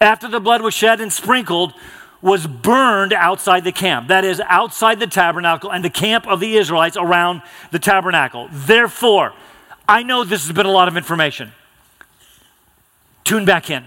after 0.00 0.28
the 0.28 0.40
blood 0.40 0.62
was 0.62 0.74
shed 0.74 1.00
and 1.00 1.12
sprinkled, 1.12 1.72
was 2.20 2.46
burned 2.46 3.12
outside 3.12 3.64
the 3.64 3.72
camp. 3.72 4.08
That 4.08 4.24
is, 4.24 4.40
outside 4.40 4.98
the 4.98 5.06
tabernacle 5.06 5.70
and 5.70 5.84
the 5.84 5.90
camp 5.90 6.26
of 6.26 6.40
the 6.40 6.56
Israelites 6.56 6.96
around 6.96 7.42
the 7.70 7.78
tabernacle. 7.78 8.48
Therefore, 8.50 9.34
I 9.86 10.02
know 10.02 10.24
this 10.24 10.46
has 10.46 10.56
been 10.56 10.66
a 10.66 10.70
lot 10.70 10.88
of 10.88 10.96
information. 10.96 11.52
Tune 13.24 13.44
back 13.44 13.70
in. 13.70 13.84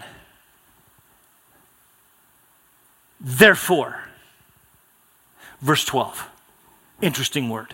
Therefore, 3.19 4.03
verse 5.61 5.83
12. 5.85 6.29
Interesting 7.01 7.49
word. 7.49 7.73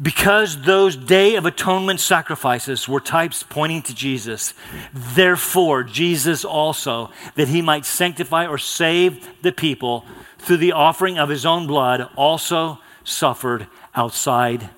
Because 0.00 0.62
those 0.62 0.96
Day 0.96 1.36
of 1.36 1.46
Atonement 1.46 2.00
sacrifices 2.00 2.88
were 2.88 3.00
types 3.00 3.42
pointing 3.42 3.82
to 3.82 3.94
Jesus, 3.94 4.54
therefore, 4.92 5.84
Jesus 5.84 6.44
also, 6.44 7.10
that 7.36 7.48
he 7.48 7.62
might 7.62 7.84
sanctify 7.84 8.46
or 8.46 8.58
save 8.58 9.28
the 9.42 9.52
people 9.52 10.04
through 10.38 10.56
the 10.56 10.72
offering 10.72 11.18
of 11.18 11.28
his 11.28 11.46
own 11.46 11.66
blood, 11.66 12.08
also 12.16 12.78
suffered 13.04 13.68
outside 13.94 14.70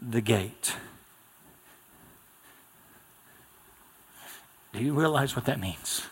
the 0.00 0.20
gate. 0.20 0.74
Do 4.72 4.82
you 4.82 4.94
realize 4.94 5.36
what 5.36 5.44
that 5.44 5.60
means? 5.60 6.02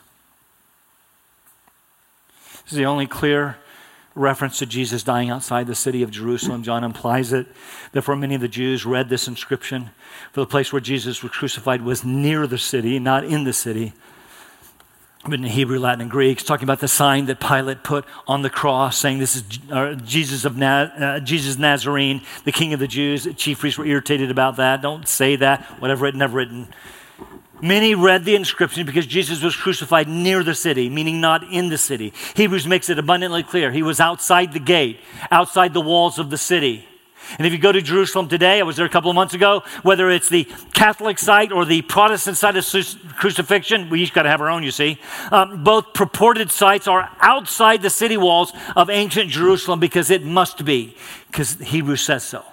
This 2.63 2.73
is 2.73 2.77
the 2.77 2.85
only 2.85 3.07
clear 3.07 3.57
reference 4.15 4.59
to 4.59 4.65
Jesus 4.65 5.03
dying 5.03 5.29
outside 5.29 5.67
the 5.67 5.75
city 5.75 6.03
of 6.03 6.11
Jerusalem. 6.11 6.63
John 6.63 6.83
implies 6.83 7.31
it. 7.31 7.47
Therefore, 7.91 8.15
many 8.15 8.35
of 8.35 8.41
the 8.41 8.47
Jews 8.47 8.85
read 8.85 9.09
this 9.09 9.27
inscription 9.27 9.89
for 10.31 10.41
the 10.41 10.47
place 10.47 10.73
where 10.73 10.81
Jesus 10.81 11.23
was 11.23 11.31
crucified 11.31 11.81
was 11.81 12.03
near 12.03 12.47
the 12.47 12.57
city, 12.57 12.99
not 12.99 13.23
in 13.23 13.43
the 13.43 13.53
city. 13.53 13.93
But 15.23 15.33
in 15.33 15.43
Hebrew, 15.43 15.77
Latin, 15.77 16.01
and 16.01 16.09
Greek, 16.09 16.39
it's 16.39 16.47
talking 16.47 16.63
about 16.63 16.79
the 16.79 16.87
sign 16.87 17.27
that 17.27 17.39
Pilate 17.39 17.83
put 17.83 18.05
on 18.27 18.41
the 18.41 18.49
cross, 18.49 18.97
saying, 18.97 19.19
"This 19.19 19.35
is 19.35 19.43
uh, 19.71 19.93
Jesus 19.93 20.45
of 20.45 20.57
Na- 20.57 20.89
uh, 20.97 21.19
Jesus 21.19 21.59
Nazarene, 21.59 22.21
the 22.43 22.51
King 22.51 22.73
of 22.73 22.79
the 22.79 22.87
Jews." 22.87 23.25
The 23.25 23.33
chief 23.35 23.59
priests 23.59 23.77
were 23.77 23.85
irritated 23.85 24.31
about 24.31 24.55
that. 24.55 24.81
Don't 24.81 25.07
say 25.07 25.35
that. 25.35 25.63
Whatever 25.79 26.05
written, 26.05 26.19
never 26.19 26.37
written. 26.37 26.73
Many 27.61 27.93
read 27.93 28.25
the 28.25 28.35
inscription 28.35 28.85
because 28.85 29.05
Jesus 29.05 29.43
was 29.43 29.55
crucified 29.55 30.07
near 30.07 30.43
the 30.43 30.55
city, 30.55 30.89
meaning 30.89 31.21
not 31.21 31.43
in 31.51 31.69
the 31.69 31.77
city. 31.77 32.11
Hebrews 32.35 32.65
makes 32.65 32.89
it 32.89 32.97
abundantly 32.97 33.43
clear. 33.43 33.71
He 33.71 33.83
was 33.83 33.99
outside 33.99 34.53
the 34.53 34.59
gate, 34.59 34.99
outside 35.29 35.73
the 35.73 35.81
walls 35.81 36.17
of 36.17 36.29
the 36.29 36.37
city. 36.37 36.87
And 37.37 37.47
if 37.47 37.53
you 37.53 37.59
go 37.59 37.71
to 37.71 37.81
Jerusalem 37.81 38.27
today, 38.27 38.59
I 38.59 38.63
was 38.63 38.75
there 38.75 38.85
a 38.85 38.89
couple 38.89 39.09
of 39.09 39.15
months 39.15 39.33
ago, 39.33 39.63
whether 39.83 40.09
it's 40.09 40.27
the 40.27 40.45
Catholic 40.73 41.19
site 41.19 41.51
or 41.51 41.65
the 41.65 41.81
Protestant 41.83 42.35
site 42.35 42.57
of 42.57 42.65
crucifixion, 43.15 43.89
we 43.89 44.01
each 44.01 44.13
got 44.13 44.23
to 44.23 44.29
have 44.29 44.41
our 44.41 44.49
own, 44.49 44.63
you 44.63 44.71
see. 44.71 44.99
Um, 45.31 45.63
both 45.63 45.93
purported 45.93 46.51
sites 46.51 46.87
are 46.87 47.09
outside 47.21 47.83
the 47.83 47.89
city 47.89 48.17
walls 48.17 48.51
of 48.75 48.89
ancient 48.89 49.29
Jerusalem 49.29 49.79
because 49.79 50.09
it 50.09 50.23
must 50.23 50.65
be, 50.65 50.95
because 51.27 51.59
Hebrews 51.59 52.01
says 52.01 52.23
so. 52.23 52.43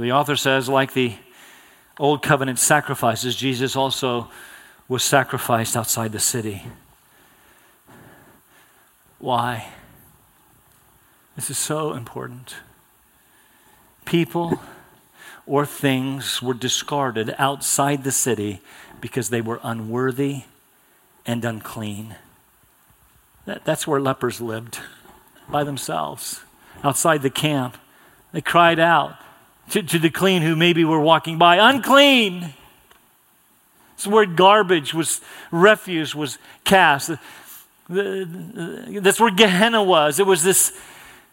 The 0.00 0.12
author 0.12 0.34
says, 0.34 0.66
like 0.66 0.94
the 0.94 1.14
old 1.98 2.22
covenant 2.22 2.58
sacrifices, 2.58 3.36
Jesus 3.36 3.76
also 3.76 4.30
was 4.88 5.04
sacrificed 5.04 5.76
outside 5.76 6.12
the 6.12 6.18
city. 6.18 6.62
Why? 9.18 9.68
This 11.36 11.50
is 11.50 11.58
so 11.58 11.92
important. 11.92 12.54
People 14.06 14.58
or 15.46 15.66
things 15.66 16.40
were 16.40 16.54
discarded 16.54 17.34
outside 17.38 18.02
the 18.02 18.10
city 18.10 18.62
because 19.02 19.28
they 19.28 19.42
were 19.42 19.60
unworthy 19.62 20.44
and 21.26 21.44
unclean. 21.44 22.16
That, 23.44 23.66
that's 23.66 23.86
where 23.86 24.00
lepers 24.00 24.40
lived 24.40 24.78
by 25.50 25.62
themselves, 25.62 26.40
outside 26.82 27.20
the 27.20 27.30
camp. 27.30 27.76
They 28.32 28.40
cried 28.40 28.78
out, 28.78 29.16
to, 29.70 29.82
to 29.82 29.98
the 29.98 30.10
clean 30.10 30.42
who 30.42 30.56
maybe 30.56 30.84
were 30.84 31.00
walking 31.00 31.38
by. 31.38 31.56
Unclean! 31.56 32.54
This 33.96 34.06
word 34.06 34.36
garbage 34.36 34.94
was, 34.94 35.20
refuse 35.50 36.14
was 36.14 36.38
cast. 36.64 37.08
The, 37.08 37.18
the, 37.88 39.00
that's 39.00 39.20
where 39.20 39.30
Gehenna 39.30 39.82
was. 39.82 40.18
It 40.18 40.26
was 40.26 40.42
this, 40.42 40.72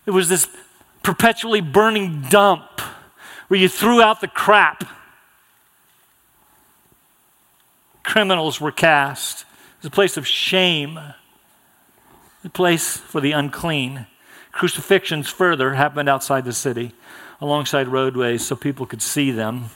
it 0.05 0.11
was 0.11 0.29
this 0.29 0.47
perpetually 1.01 1.61
burning 1.61 2.23
dump 2.29 2.81
where 3.47 3.59
you 3.59 3.69
threw 3.69 4.01
out 4.01 4.21
the 4.21 4.27
crap. 4.27 4.83
Criminals 8.03 8.59
were 8.59 8.71
cast. 8.71 9.41
It 9.41 9.83
was 9.83 9.87
a 9.87 9.91
place 9.91 10.17
of 10.17 10.27
shame, 10.27 10.99
a 12.43 12.49
place 12.49 12.97
for 12.97 13.21
the 13.21 13.31
unclean. 13.31 14.07
Crucifixions 14.51 15.29
further 15.29 15.75
happened 15.75 16.09
outside 16.09 16.45
the 16.45 16.53
city 16.53 16.93
alongside 17.39 17.87
roadways 17.87 18.45
so 18.45 18.55
people 18.55 18.85
could 18.85 19.01
see 19.01 19.31
them 19.31 19.69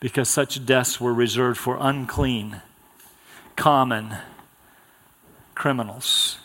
because 0.00 0.28
such 0.28 0.64
deaths 0.66 1.00
were 1.00 1.14
reserved 1.14 1.58
for 1.58 1.78
unclean, 1.80 2.60
common 3.56 4.16
criminals. 5.54 6.38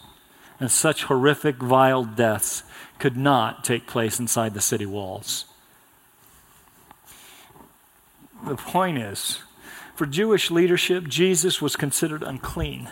And 0.59 0.71
such 0.71 1.05
horrific, 1.05 1.57
vile 1.57 2.03
deaths 2.03 2.63
could 2.99 3.17
not 3.17 3.63
take 3.63 3.87
place 3.87 4.19
inside 4.19 4.53
the 4.53 4.61
city 4.61 4.85
walls. 4.85 5.45
The 8.45 8.55
point 8.55 8.97
is, 8.97 9.39
for 9.95 10.05
Jewish 10.05 10.49
leadership, 10.49 11.07
Jesus 11.07 11.61
was 11.61 11.75
considered 11.75 12.23
unclean. 12.23 12.89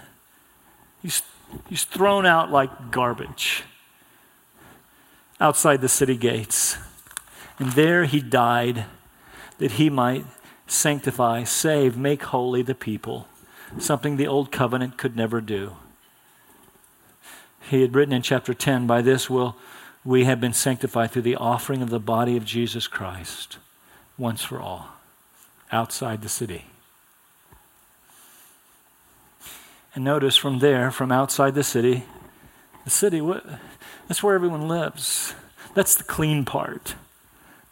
He's, 1.01 1.21
he's 1.67 1.83
thrown 1.83 2.25
out 2.25 2.51
like 2.51 2.91
garbage 2.91 3.63
outside 5.39 5.81
the 5.81 5.89
city 5.89 6.17
gates. 6.17 6.77
And 7.59 7.73
there 7.73 8.05
he 8.05 8.21
died 8.21 8.85
that 9.57 9.73
he 9.73 9.89
might 9.89 10.25
sanctify, 10.65 11.43
save, 11.43 11.97
make 11.97 12.23
holy 12.23 12.61
the 12.61 12.75
people, 12.75 13.27
something 13.77 14.15
the 14.15 14.27
old 14.27 14.51
covenant 14.51 14.97
could 14.97 15.15
never 15.15 15.41
do. 15.41 15.75
He 17.61 17.81
had 17.81 17.93
written 17.93 18.13
in 18.13 18.21
chapter 18.21 18.53
10 18.53 18.87
By 18.87 19.01
this 19.01 19.29
will 19.29 19.55
we 20.05 20.23
have 20.23 20.39
been 20.39 20.53
sanctified 20.53 21.11
through 21.11 21.23
the 21.23 21.35
offering 21.35 21.81
of 21.81 21.89
the 21.89 21.99
body 21.99 22.37
of 22.37 22.45
Jesus 22.45 22.87
Christ 22.87 23.57
once 24.17 24.43
for 24.43 24.59
all, 24.59 24.87
outside 25.71 26.21
the 26.21 26.29
city. 26.29 26.65
And 29.93 30.03
notice 30.03 30.37
from 30.37 30.59
there, 30.59 30.91
from 30.91 31.11
outside 31.11 31.55
the 31.55 31.63
city, 31.63 32.05
the 32.85 32.89
city, 32.89 33.21
that's 34.07 34.23
where 34.23 34.35
everyone 34.35 34.67
lives. 34.67 35.33
That's 35.73 35.95
the 35.95 36.03
clean 36.03 36.45
part. 36.45 36.95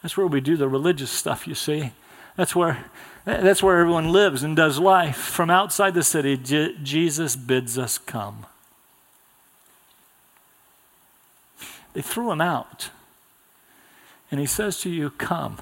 That's 0.02 0.16
where 0.16 0.28
we 0.28 0.42
do 0.42 0.58
the 0.58 0.68
religious 0.68 1.12
stuff, 1.12 1.48
you 1.48 1.56
see. 1.56 1.92
That's 2.36 2.56
where, 2.56 2.86
that's 3.26 3.64
where 3.64 3.80
everyone 3.80 4.12
lives 4.12 4.44
and 4.44 4.56
does 4.56 4.80
life. 4.80 5.18
From 5.18 5.50
outside 5.50 5.94
the 5.94 6.04
city, 6.04 6.38
Je- 6.38 6.78
Jesus 6.84 7.36
bids 7.36 7.78
us 7.78 7.98
come. 7.98 8.46
They 11.94 12.02
threw 12.02 12.32
him 12.32 12.42
out. 12.42 12.92
And 14.30 14.40
he 14.40 14.46
says 14.46 14.80
to 14.82 14.90
you, 14.90 15.10
Come. 15.10 15.58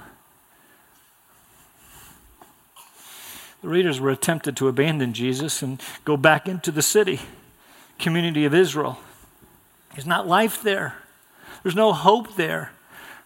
The 3.62 3.70
readers 3.70 4.00
were 4.00 4.16
tempted 4.16 4.56
to 4.58 4.68
abandon 4.68 5.14
Jesus 5.14 5.64
and 5.64 5.82
go 6.04 6.18
back 6.18 6.48
into 6.48 6.72
the 6.72 6.82
city, 6.82 7.22
community 7.98 8.46
of 8.46 8.54
Israel. 8.54 9.00
There's 9.94 10.06
not 10.06 10.28
life 10.28 10.62
there. 10.62 10.98
There's 11.64 11.76
no 11.76 11.94
hope 11.94 12.36
there. 12.36 12.74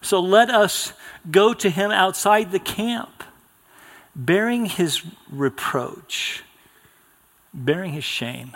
So 0.01 0.19
let 0.19 0.49
us 0.49 0.93
go 1.29 1.53
to 1.53 1.69
him 1.69 1.91
outside 1.91 2.51
the 2.51 2.59
camp, 2.59 3.23
bearing 4.15 4.65
his 4.65 5.03
reproach, 5.29 6.43
bearing 7.53 7.93
his 7.93 8.03
shame, 8.03 8.55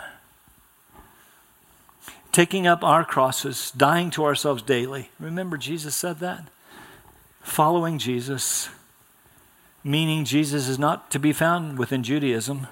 taking 2.32 2.66
up 2.66 2.82
our 2.82 3.04
crosses, 3.04 3.70
dying 3.76 4.10
to 4.10 4.24
ourselves 4.24 4.62
daily. 4.62 5.10
Remember, 5.20 5.56
Jesus 5.56 5.94
said 5.94 6.18
that? 6.20 6.48
Following 7.42 7.98
Jesus, 7.98 8.70
meaning 9.84 10.24
Jesus 10.24 10.66
is 10.66 10.78
not 10.78 11.10
to 11.10 11.18
be 11.18 11.32
found 11.32 11.78
within 11.78 12.02
Judaism. 12.02 12.66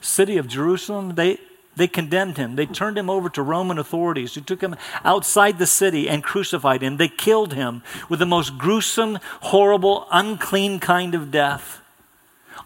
City 0.00 0.36
of 0.36 0.46
Jerusalem, 0.46 1.14
they 1.14 1.38
they 1.76 1.88
condemned 1.88 2.36
him. 2.36 2.56
They 2.56 2.66
turned 2.66 2.98
him 2.98 3.10
over 3.10 3.28
to 3.30 3.42
Roman 3.42 3.78
authorities 3.78 4.34
who 4.34 4.40
took 4.40 4.60
him 4.60 4.76
outside 5.04 5.58
the 5.58 5.66
city 5.66 6.08
and 6.08 6.22
crucified 6.22 6.82
him. 6.82 6.96
They 6.96 7.08
killed 7.08 7.54
him 7.54 7.82
with 8.08 8.20
the 8.20 8.26
most 8.26 8.58
gruesome, 8.58 9.18
horrible, 9.42 10.06
unclean 10.10 10.80
kind 10.80 11.14
of 11.14 11.30
death. 11.30 11.80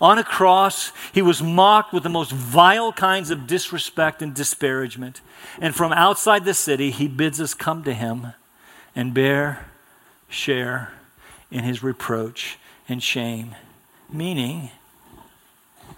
On 0.01 0.19
a 0.19 0.25
cross, 0.25 0.93
he 1.13 1.23
was 1.23 1.43
mocked 1.43 1.93
with 1.93 2.03
the 2.03 2.09
most 2.09 2.31
vile 2.31 2.93
kinds 2.93 3.31
of 3.31 3.47
disrespect 3.47 4.23
and 4.23 4.35
disparagement. 4.35 5.21
And 5.61 5.75
from 5.75 5.93
outside 5.93 6.45
the 6.45 6.55
city, 6.55 6.91
he 6.91 7.09
bids 7.09 7.41
us 7.41 7.55
come 7.55 7.83
to 7.85 7.95
him 7.95 8.35
and 8.95 9.15
bear, 9.15 9.67
share 10.29 10.93
in 11.51 11.65
his 11.65 11.83
reproach 11.83 12.59
and 12.89 13.03
shame. 13.03 13.55
Meaning, 14.11 14.71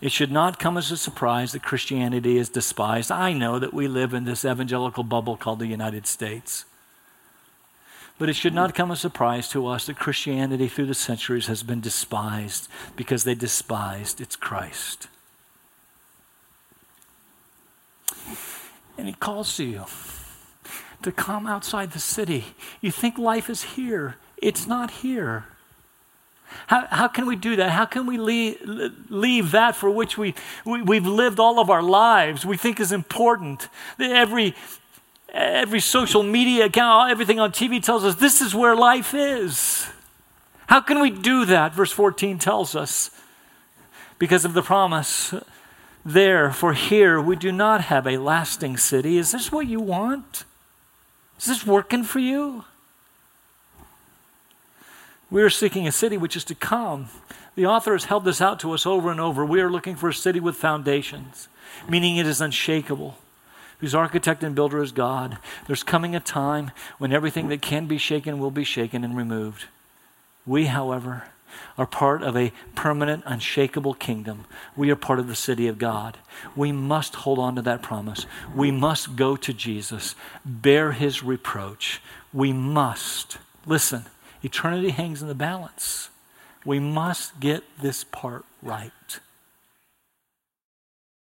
it 0.01 0.13
should 0.13 0.33
not 0.33 0.59
come 0.59 0.79
as 0.79 0.91
a 0.91 0.97
surprise 0.97 1.53
that 1.53 1.63
Christianity 1.63 2.39
is 2.39 2.49
despised. 2.49 3.11
I 3.11 3.33
know 3.33 3.59
that 3.59 3.75
we 3.75 3.87
live 3.87 4.15
in 4.15 4.25
this 4.25 4.45
evangelical 4.45 5.05
bubble 5.05 5.37
called 5.37 5.59
the 5.59 5.67
United 5.67 6.07
States. 6.07 6.65
But 8.19 8.29
it 8.29 8.35
should 8.35 8.55
not 8.55 8.75
come 8.75 8.91
as 8.91 8.99
a 8.99 9.01
surprise 9.01 9.49
to 9.49 9.67
us 9.67 9.87
that 9.87 9.99
Christianity 9.99 10.69
through 10.69 10.87
the 10.87 10.95
centuries 10.95 11.47
has 11.47 11.63
been 11.63 11.81
despised 11.81 12.69
because 12.97 13.25
they 13.25 13.35
despised 13.35 14.21
its 14.21 14.37
Christ. 14.37 15.09
And 18.99 19.07
he 19.07 19.15
calls 19.15 19.57
to 19.57 19.65
you 19.65 19.85
to 21.03 21.13
come 21.13 21.47
outside 21.47 21.93
the 21.93 21.99
city. 21.99 22.45
You 22.83 22.91
think 22.91 23.17
life 23.17 23.49
is 23.49 23.63
here, 23.63 24.17
it's 24.37 24.67
not 24.67 24.91
here. 24.91 25.47
How, 26.67 26.87
how 26.91 27.09
can 27.09 27.27
we 27.27 27.37
do 27.37 27.57
that? 27.57 27.71
How 27.71 27.85
can 27.85 28.07
we 28.07 28.17
leave, 28.17 28.59
leave 29.09 29.51
that 29.51 29.77
for 29.77 29.91
which 29.91 30.17
we, 30.17 30.35
we, 30.65 30.83
we've 30.83 31.07
lived 31.07 31.41
all 31.41 31.59
of 31.59 31.71
our 31.71 31.83
lives, 31.83 32.45
we 32.47 32.57
think 32.57 32.81
is 32.81 32.93
important? 32.93 33.69
Every, 33.99 34.55
every 35.33 35.81
social 35.81 36.23
media 36.23 36.67
account, 36.67 37.11
everything 37.11 37.41
on 37.41 37.53
TV 37.53 37.83
tells 37.83 38.05
us 38.05 38.17
this 38.17 38.41
is 38.41 38.55
where 38.55 38.77
life 38.77 39.15
is. 39.15 39.89
How 40.67 40.81
can 40.81 41.01
we 41.01 41.11
do 41.11 41.45
that? 41.47 41.75
Verse 41.75 41.93
14 41.93 42.39
tells 42.39 42.77
us 42.77 43.11
because 44.19 44.45
of 44.45 44.55
the 44.55 44.63
promise 44.63 45.35
there, 46.05 46.51
for 46.53 46.73
here 46.73 47.21
we 47.21 47.37
do 47.37 47.53
not 47.53 47.83
have 47.83 48.07
a 48.07 48.19
lasting 48.19 48.77
city. 48.77 49.19
Is 49.19 49.33
this 49.33 49.51
what 49.51 49.67
you 49.67 49.81
want? 49.81 50.45
Is 51.39 51.47
this 51.47 51.67
working 51.67 52.05
for 52.05 52.19
you? 52.21 52.65
We 55.31 55.43
are 55.43 55.51
seeking 55.51 55.87
a 55.87 55.93
city 55.93 56.17
which 56.17 56.37
is 56.37 56.45
to 56.45 56.55
come. 56.55 57.09
The 57.55 57.67
author 57.67 57.93
has 57.93 58.05
held 58.05 58.25
this 58.25 58.41
out 58.41 58.59
to 58.61 58.73
us 58.73 58.85
over 58.85 59.11
and 59.11 59.21
over. 59.21 59.45
We 59.45 59.61
are 59.61 59.71
looking 59.71 59.95
for 59.95 60.09
a 60.09 60.15
city 60.15 60.41
with 60.41 60.57
foundations, 60.57 61.49
meaning 61.89 62.17
it 62.17 62.27
is 62.27 62.41
unshakable, 62.41 63.17
whose 63.79 63.95
architect 63.95 64.43
and 64.43 64.55
builder 64.55 64.83
is 64.83 64.93
God. 64.93 65.39
There's 65.67 65.83
coming 65.83 66.17
a 66.17 66.21
time 66.21 66.73
when 66.99 67.13
everything 67.13 67.49
that 67.49 67.63
can 67.63 67.87
be 67.87 67.99
shaken 67.99 68.39
will 68.39 68.51
be 68.51 68.65
shaken 68.65 69.05
and 69.05 69.17
removed. 69.17 69.67
We, 70.47 70.67
however, 70.67 71.25
are 71.77 71.87
part 71.87 72.23
of 72.23 72.37
a 72.37 72.53
permanent, 72.75 73.25
unshakable 73.27 73.95
kingdom. 73.95 74.47
We 74.77 74.91
are 74.91 74.97
part 74.97 75.19
of 75.19 75.29
the 75.29 75.35
city 75.35 75.69
of 75.69 75.79
God. 75.79 76.19
We 76.57 76.73
must 76.73 77.17
hold 77.17 77.39
on 77.39 77.57
to 77.57 77.63
that 77.63 77.83
promise. 77.83 78.27
We 78.55 78.71
must 78.71 79.17
go 79.17 79.37
to 79.37 79.53
Jesus, 79.53 80.15
bear 80.45 80.93
his 80.93 81.23
reproach. 81.23 82.01
We 82.33 82.53
must, 82.53 83.39
listen, 83.67 84.07
Eternity 84.43 84.91
hangs 84.91 85.23
in 85.23 85.29
the 85.29 85.35
balance. 85.35 86.11
We 86.65 86.79
must 86.79 87.41
get 87.41 87.65
this 87.81 88.05
part 88.05 88.45
right. 88.63 89.21